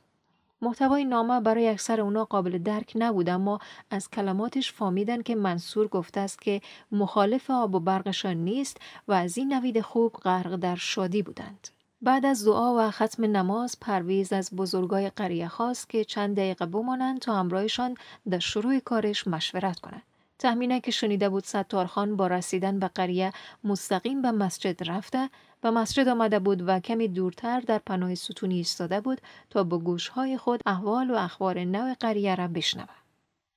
محتوای 0.62 1.06
نامه 1.06 1.40
برای 1.40 1.68
اکثر 1.68 2.02
اونا 2.02 2.26
قابل 2.26 2.58
درک 2.58 2.92
نبود 2.96 3.30
اما 3.30 3.60
از 3.90 4.10
کلماتش 4.10 4.72
فهمیدن 4.72 5.22
که 5.22 5.36
منصور 5.36 5.88
گفته 5.88 6.20
است 6.20 6.42
که 6.42 6.62
مخالف 6.92 7.52
آب 7.52 7.76
و 7.76 7.80
برقشان 7.80 8.38
نیست 8.38 8.78
و 9.08 9.14
از 9.14 9.38
این 9.38 9.54
نوید 9.54 9.82
خوب 9.82 10.14
غرق 10.14 10.56
در 10.56 10.76
شادی 10.76 11.22
بودند. 11.22 11.68
بعد 12.02 12.26
از 12.26 12.46
دعا 12.46 12.76
و 12.78 12.92
ختم 12.92 13.26
نماز 13.26 13.80
پرویز 13.80 14.34
از 14.34 14.56
بزرگای 14.56 15.10
قریه 15.10 15.48
خواست 15.48 15.90
که 15.90 16.06
چند 16.06 16.36
دقیقه 16.36 16.66
بمانند 16.66 17.20
تا 17.20 17.36
همراهشان 17.36 17.96
در 18.30 18.40
شروع 18.40 18.80
کارش 18.80 19.28
مشورت 19.28 19.80
کنند. 19.80 20.04
تهمینه 20.40 20.80
که 20.82 20.92
شنیده 20.92 21.30
بود 21.30 21.44
ستارخان 21.44 22.16
با 22.16 22.28
رسیدن 22.28 22.80
به 22.80 22.88
قریه 22.88 23.34
مستقیم 23.64 24.22
به 24.22 24.32
مسجد 24.32 24.90
رفته 24.90 25.30
و 25.64 25.72
مسجد 25.72 26.08
آمده 26.08 26.40
بود 26.40 26.64
و 26.68 26.80
کمی 26.80 27.08
دورتر 27.08 27.60
در 27.60 27.78
پناه 27.78 28.16
ستونی 28.16 28.56
ایستاده 28.56 29.02
بود 29.02 29.22
تا 29.50 29.64
با 29.64 29.78
گوشهای 29.78 30.38
خود 30.38 30.62
احوال 30.66 31.12
و 31.12 31.16
اخبار 31.16 31.60
نو 31.60 31.96
قریه 32.00 32.36
را 32.36 32.48
بشنود. 32.48 32.90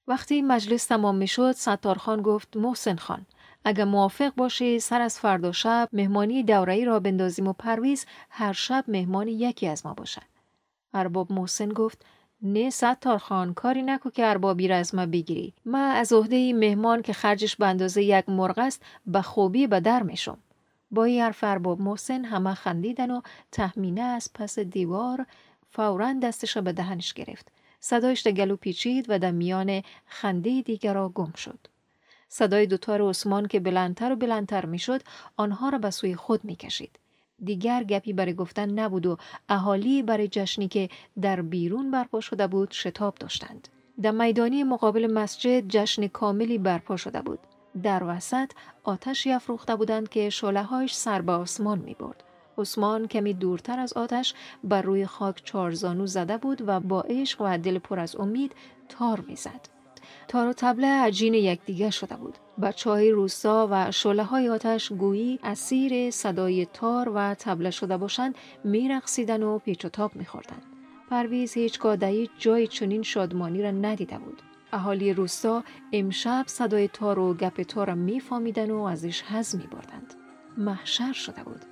وقتی 0.09 0.43
مجلس 0.43 0.87
تمام 0.87 1.15
می 1.15 1.27
شد 1.27 1.53
ستارخان 1.53 2.23
گفت 2.23 2.57
محسن 2.57 2.97
خان 2.97 3.27
اگر 3.65 3.85
موافق 3.85 4.35
باشی 4.35 4.81
سر 4.81 5.01
از 5.01 5.19
فردا 5.19 5.53
شب 5.53 5.89
مهمانی 5.93 6.43
دوره‌ای 6.43 6.85
را 6.85 7.01
بندازیم 7.01 7.49
و 7.49 7.53
پرویز 7.53 8.07
هر 8.31 8.53
شب 8.53 8.85
مهمان 8.89 9.29
یکی 9.29 9.67
از 9.67 9.87
ما 9.87 9.95
باشد. 9.95 10.23
ارباب 10.95 11.33
محسن 11.33 11.69
گفت 11.69 12.05
نه 12.43 12.71
ستار 12.71 13.19
خان 13.19 13.55
کاری 13.55 13.83
نکو 13.83 14.11
که 14.11 14.27
اربابی 14.27 14.69
را 14.69 14.77
از 14.77 14.95
ما 14.95 15.07
بگیری 15.07 15.55
ما 15.67 15.79
از 15.79 16.13
عهده 16.13 16.53
مهمان 16.53 17.03
که 17.03 17.13
خرجش 17.13 17.57
به 17.57 17.67
اندازه 17.67 18.03
یک 18.03 18.29
مرغ 18.29 18.59
است 18.59 18.83
به 19.07 19.23
خوبی 19.23 19.67
به 19.67 19.81
در 19.81 20.03
میشم 20.03 20.39
با 20.91 21.05
این 21.05 21.23
حرف 21.23 21.45
ارباب 21.45 21.81
محسن 21.81 22.25
همه 22.25 22.55
خندیدن 22.55 23.11
و 23.11 23.21
تحمینه 23.53 24.01
از 24.01 24.31
پس 24.35 24.59
دیوار 24.59 25.27
فورا 25.71 26.13
دستش 26.23 26.57
را 26.57 26.63
به 26.63 26.73
دهنش 26.73 27.13
گرفت 27.13 27.49
صدایش 27.81 28.21
در 28.21 28.31
گلو 28.31 28.57
پیچید 28.57 29.07
و 29.09 29.19
در 29.19 29.31
میان 29.31 29.83
خنده 30.07 30.63
دیگر 30.63 30.95
را 30.95 31.09
گم 31.09 31.33
شد 31.33 31.59
صدای 32.29 32.67
دوتار 32.67 33.09
عثمان 33.09 33.47
که 33.47 33.61
بلندتر 33.61 34.13
و 34.13 34.17
بلندتر 34.17 34.67
می‌شد 34.67 35.03
آنها 35.37 35.69
را 35.69 35.79
به 35.79 35.91
سوی 35.91 36.17
خود 36.17 36.45
می‌کشید 36.45 36.99
دیگر 37.45 37.85
گپی 37.85 38.13
برای 38.13 38.35
گفتن 38.35 38.71
نبود 38.71 39.07
و 39.07 39.17
اهالی 39.49 40.03
برای 40.03 40.29
جشنی 40.29 40.69
که 40.69 40.89
در 41.21 41.43
بیرون 41.43 41.91
برپا 41.91 42.21
شده 42.21 42.47
بود 42.47 42.71
شتاب 42.71 43.15
داشتند. 43.15 43.69
در 44.03 44.11
میدانی 44.11 44.65
مقابل 44.65 45.13
مسجد 45.13 45.69
جشن 45.69 46.07
کاملی 46.07 46.59
برپا 46.59 46.97
شده 46.97 47.23
بود. 47.23 47.39
در 47.83 48.03
وسط 48.07 48.51
آتشی 48.85 49.33
افروخته 49.33 49.77
بودند 49.77 50.09
که 50.09 50.31
هایش 50.71 50.95
سر 50.95 51.23
به 51.23 51.33
آسمان 51.33 51.79
می 51.79 51.95
برد. 51.95 52.25
عثمان 52.59 53.07
کمی 53.09 53.35
دورتر 53.35 53.79
از 53.79 53.93
آتش 53.93 54.35
بر 54.65 54.83
روی 54.83 55.07
خاک 55.07 55.45
چارزانو 55.45 56.07
زده 56.07 56.37
بود 56.37 56.63
و 56.69 56.81
با 56.81 57.01
عشق 57.01 57.41
و 57.41 57.59
دل 57.59 57.79
پر 57.79 58.01
از 58.01 58.17
امید 58.17 58.53
تار 58.89 59.21
می‌زد. 59.21 59.69
تار 60.29 60.49
و 60.49 60.53
تبله 60.53 60.87
عجین 60.87 61.35
یکدیگر 61.35 61.91
شده 61.91 62.17
بود. 62.17 62.39
بچه 62.63 62.91
های 62.91 63.11
روستا 63.11 63.69
و 63.71 63.91
شله 63.93 64.25
های 64.25 64.49
آتش 64.49 64.93
گویی 64.93 65.39
اسیر 65.43 66.11
صدای 66.11 66.67
تار 66.67 67.13
و 67.15 67.35
تبله 67.35 67.71
شده 67.71 67.97
باشند 67.97 68.35
میرقصیدن 68.65 69.43
و 69.43 69.59
پیچ 69.59 69.85
و 69.85 69.89
تاب 69.89 70.17
میخوردند. 70.17 70.63
پرویز 71.11 71.55
هیچگاه 71.55 71.97
در 71.97 72.27
جای 72.39 72.67
چنین 72.67 73.03
شادمانی 73.03 73.63
را 73.63 73.71
ندیده 73.71 74.19
بود. 74.19 74.43
اهالی 74.73 75.13
روستا 75.13 75.65
امشب 75.93 76.45
صدای 76.47 76.89
تار 76.89 77.19
و 77.19 77.35
گپ 77.35 77.63
تار 77.63 77.87
را 77.87 77.95
میفهمیدن 77.95 78.71
و 78.71 78.83
ازش 78.83 79.23
حز 79.23 79.57
میبردند. 79.57 80.15
محشر 80.59 81.13
شده 81.13 81.45
بود. 81.45 81.65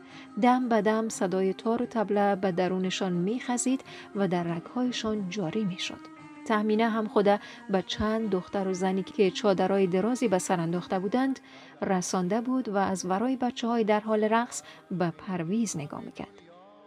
دم 0.42 0.68
به 0.68 0.82
دم 0.82 1.08
صدای 1.08 1.54
تار 1.54 1.82
و 1.82 1.87
تبله 1.87 2.37
به 2.37 2.52
درونشان 2.52 3.12
میخزید 3.12 3.84
و 4.14 4.28
در 4.28 4.42
رگهایشان 4.42 5.30
جاری 5.30 5.64
می‌شد. 5.64 6.18
تهمینه 6.46 6.88
هم 6.88 7.08
خدا 7.08 7.38
به 7.70 7.82
چند 7.87 8.30
دختر 8.30 8.68
و 8.68 8.74
زنی 8.74 9.02
که 9.02 9.30
چادرای 9.30 9.87
درازی 9.87 10.28
به 10.28 10.38
سر 10.38 10.61
انداخته 10.61 10.98
بودند 10.98 11.40
رسانده 11.82 12.40
بود 12.40 12.68
و 12.68 12.76
از 12.76 13.04
ورای 13.06 13.37
بچه 13.37 13.66
های 13.66 13.84
در 13.84 14.00
حال 14.00 14.24
رقص 14.24 14.62
به 14.90 15.11
پرویز 15.11 15.76
نگاه 15.76 16.00
می‌کرد. 16.00 16.28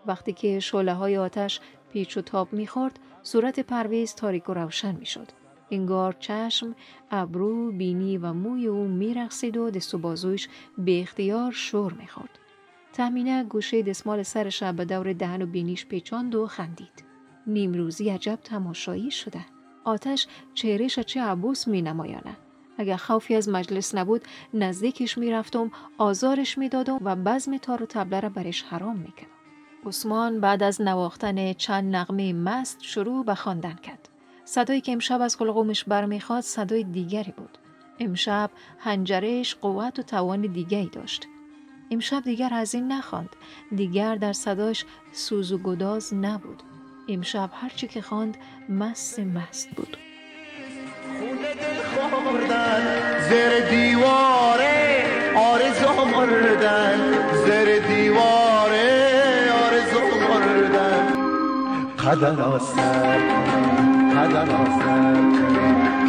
وقتی 0.05 0.33
که 0.33 0.59
شعله 0.59 0.93
های 0.93 1.17
آتش 1.17 1.59
پیچ 1.93 2.17
و 2.17 2.21
تاب 2.21 2.53
می‌خورد 2.53 2.99
صورت 3.23 3.59
پرویز 3.59 4.15
تاریک 4.15 4.49
و 4.49 4.53
روشن 4.53 4.95
می‌شد 4.95 5.27
انگار 5.71 6.15
چشم 6.19 6.75
ابرو 7.11 7.71
بینی 7.71 8.17
و 8.17 8.33
موی 8.33 8.67
او 8.67 8.87
میرقصید 8.87 9.57
و 9.57 9.69
دست 9.69 9.93
و 9.93 9.97
بازویش 9.97 10.49
به 10.77 11.01
اختیار 11.01 11.51
شور 11.51 11.93
می‌خورد. 11.93 12.39
تهمینه 12.93 13.43
گوشه 13.43 13.81
دسمال 13.81 14.23
سرش 14.23 14.63
به 14.63 14.85
دور 14.85 15.13
دهن 15.13 15.41
و 15.41 15.45
بینیش 15.45 15.85
پیچاند 15.85 16.35
و 16.35 16.47
خندید. 16.47 17.03
نیمروزی 17.47 18.09
عجب 18.09 18.39
تماشایی 18.43 19.11
شده. 19.11 19.45
آتش 19.83 20.27
چهرش 20.53 20.99
چه 20.99 21.21
عبوس 21.21 21.67
می 21.67 21.81
نمایانه. 21.81 22.37
اگر 22.77 22.95
خوفی 22.95 23.35
از 23.35 23.49
مجلس 23.49 23.95
نبود 23.95 24.21
نزدیکش 24.53 25.17
می‌رفتم 25.17 25.71
آزارش 25.97 26.57
می‌دادم 26.57 26.99
و 27.01 27.15
بزم 27.15 27.57
تار 27.57 27.83
و 27.83 27.85
تبله 27.85 28.19
را 28.19 28.29
برش 28.29 28.61
حرام 28.63 28.97
می‌کردم. 28.97 29.31
عثمان 29.85 30.41
بعد 30.41 30.63
از 30.63 30.81
نواختن 30.81 31.53
چند 31.53 31.95
نغمه 31.95 32.33
مست 32.33 32.77
شروع 32.81 33.25
به 33.25 33.35
خواندن 33.35 33.75
کرد. 33.75 34.09
صدایی 34.45 34.81
که 34.81 34.91
امشب 34.91 35.21
از 35.21 35.37
قلقومش 35.37 35.83
برمیخواد 35.83 36.41
صدای 36.41 36.83
دیگری 36.83 37.33
بود. 37.37 37.57
امشب 37.99 38.49
هنجرش 38.79 39.55
قوت 39.55 39.99
و 39.99 40.01
توان 40.01 40.41
دیگری 40.41 40.89
داشت. 40.89 41.27
امشب 41.91 42.23
دیگر 42.23 42.49
از 42.53 42.75
این 42.75 42.91
نخواند. 42.91 43.29
دیگر 43.75 44.15
در 44.15 44.33
صداش 44.33 44.85
سوز 45.11 45.51
و 45.51 45.57
گداز 45.57 46.13
نبود. 46.13 46.63
امشب 47.09 47.49
هرچی 47.53 47.87
که 47.87 48.01
خواند 48.01 48.37
مست 48.69 49.19
مست 49.19 49.69
بود. 49.69 49.97
زر 53.29 53.69
دیواره 53.69 54.95
آرزو 55.35 56.05
مردن. 56.05 57.13
زر 57.45 57.79
دیواره 57.87 59.51
آرزو 59.65 60.19
مردن. 60.29 61.13
قدر 61.97 62.41
آسر 62.41 63.60
قدر 64.21 64.55
آسر 64.55 65.15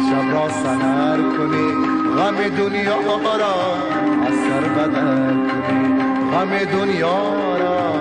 شب 0.09 0.33
را 0.33 0.49
سهر 0.49 1.17
کنی 1.17 1.71
غم 2.17 2.49
دنیا 2.57 2.97
را 3.37 3.55
از 4.27 4.33
سر 4.33 4.69
بدر 4.69 5.33
کنی. 5.33 5.99
غم 6.31 6.51
دنیا 6.77 7.57
را 7.57 7.93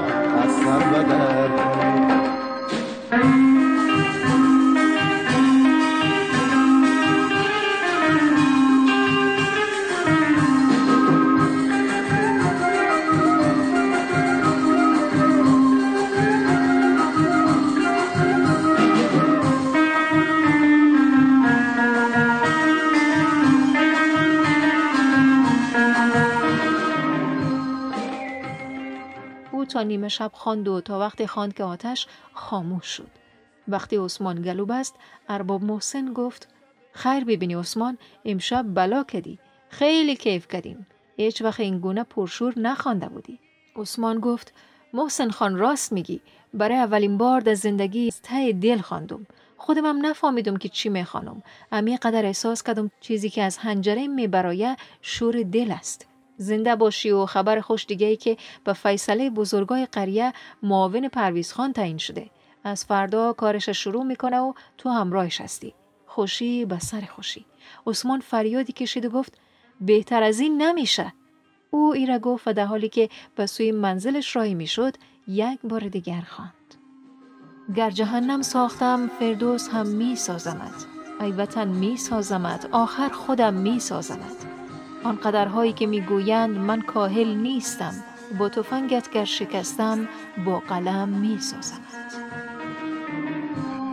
از 0.42 0.53
سر 0.53 0.79
بدر 0.79 1.48
کنی. 1.48 3.51
نیمه 29.83 30.09
شب 30.09 30.31
خواند 30.35 30.68
و 30.68 30.81
تا 30.81 30.99
وقتی 30.99 31.27
خواند 31.27 31.55
که 31.55 31.64
آتش 31.64 32.07
خاموش 32.33 32.87
شد. 32.87 33.11
وقتی 33.68 33.97
عثمان 33.97 34.42
گلو 34.42 34.66
بست 34.66 34.95
ارباب 35.29 35.64
محسن 35.64 36.12
گفت 36.12 36.49
خیر 36.92 37.25
ببینی 37.25 37.55
عثمان 37.55 37.99
امشب 38.25 38.66
بلا 38.75 39.03
کدی 39.03 39.38
خیلی 39.68 40.16
کیف 40.16 40.49
کردیم. 40.49 40.87
هیچ 41.16 41.42
وقت 41.42 41.61
این 41.61 41.79
گونه 41.79 42.03
پرشور 42.03 42.59
نخوانده 42.59 43.09
بودی. 43.09 43.38
عثمان 43.77 44.21
گفت 44.21 44.53
محسن 44.92 45.31
خان 45.31 45.57
راست 45.57 45.92
میگی. 45.92 46.21
برای 46.55 46.77
اولین 46.77 47.18
بار 47.18 47.40
در 47.40 47.55
زندگی 47.55 48.12
ته 48.23 48.53
دل 48.53 48.79
خواندم. 48.79 49.27
خودم 49.57 49.87
هم 49.87 50.07
نفهمیدم 50.07 50.57
که 50.57 50.68
چی 50.68 50.88
می‌خوانم. 50.88 51.42
امی 51.73 51.97
قدر 51.97 52.27
احساس 52.27 52.62
کردم 52.62 52.90
چیزی 53.01 53.31
که 53.31 53.42
از 53.42 53.59
هنجره 53.59 54.07
میبراید 54.07 54.79
شور 55.03 55.42
دل 55.42 55.71
است. 55.71 56.12
زنده 56.42 56.76
باشی 56.76 57.11
و 57.11 57.26
خبر 57.26 57.61
خوش 57.61 57.87
دیگه 57.87 58.07
ای 58.07 58.16
که 58.16 58.37
به 58.64 58.72
فیصله 58.72 59.31
بزرگای 59.31 59.87
قریه 59.87 60.33
معاون 60.62 61.09
پرویز 61.09 61.52
خان 61.52 61.72
تعیین 61.72 61.98
شده. 61.98 62.31
از 62.64 62.85
فردا 62.85 63.33
کارش 63.33 63.68
شروع 63.68 64.05
می‌کنه 64.05 64.38
و 64.38 64.52
تو 64.78 64.88
همراهش 64.88 65.40
هستی. 65.40 65.74
خوشی 66.07 66.64
به 66.64 66.78
سر 66.78 67.00
خوشی. 67.00 67.46
عثمان 67.87 68.20
فریادی 68.20 68.72
کشید 68.72 69.05
و 69.05 69.11
گفت 69.11 69.38
بهتر 69.81 70.22
از 70.22 70.40
این 70.40 70.62
نمیشه. 70.62 71.12
او 71.70 71.92
ایره 71.94 72.18
گفت 72.18 72.48
و 72.48 72.52
در 72.52 72.64
حالی 72.64 72.88
که 72.88 73.09
به 73.37 73.46
سوی 73.46 73.72
منزلش 73.72 74.37
راهی 74.37 74.55
می‌شد 74.55 74.94
یک 75.28 75.59
بار 75.64 75.88
دیگر 75.88 76.20
خواند. 76.20 76.52
گر 77.76 77.90
جهنم 77.90 78.42
ساختم 78.42 79.11
فردوس 79.18 79.68
هم 79.68 79.87
می 79.87 80.16
سازمت 80.16 80.87
ای 81.20 81.33
وطن 81.33 81.68
می 81.68 81.96
سازمت 81.96 82.68
آخر 82.72 83.09
خودم 83.09 83.55
می 83.55 83.81
سازمت 83.81 84.51
آن 85.04 85.16
قدرهایی 85.16 85.72
که 85.72 85.86
می‌گویند 85.86 86.58
من 86.58 86.80
کاهل 86.80 87.34
نیستم 87.34 87.94
با 88.38 88.48
تفنگت 88.48 89.10
گر 89.10 89.24
شکستم 89.24 90.08
با 90.44 90.58
قلم 90.58 91.08
میسازمت 91.08 91.78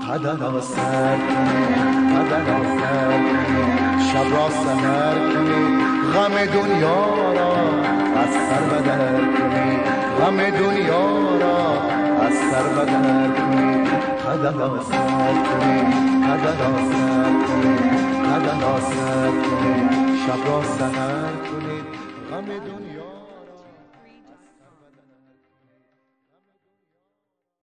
قدر 0.10 0.44
آسر 0.44 1.16
قدر 2.16 2.56
آسر 2.56 3.22
شب 4.14 4.36
را 4.36 4.50
سهر 4.50 5.16
کنی 5.34 5.84
غم 6.14 6.46
دنیا 6.46 7.34
را 7.34 7.54
از 8.16 8.30
سر 8.30 8.62
بدر 8.62 9.20
کنی 9.20 9.78
غم 10.20 10.50
دنیا 10.50 11.38
را 11.38 11.82
از 12.22 12.34
سر 12.34 12.64
بدر 12.64 13.28
کنی 13.28 13.84
قدر 14.28 14.62
آسر 14.62 15.34
کنی 15.34 15.82
قدر 16.24 16.64
آسر 16.64 17.32
کنی 17.48 18.00
قدر 18.30 18.66
آسر 18.66 19.32
کنی 19.32 20.09
شب 20.30 20.48
را 20.48 20.64
سهر 20.64 21.34
کنید. 21.34 21.86
غم 22.32 22.46
دنیا 22.46 22.89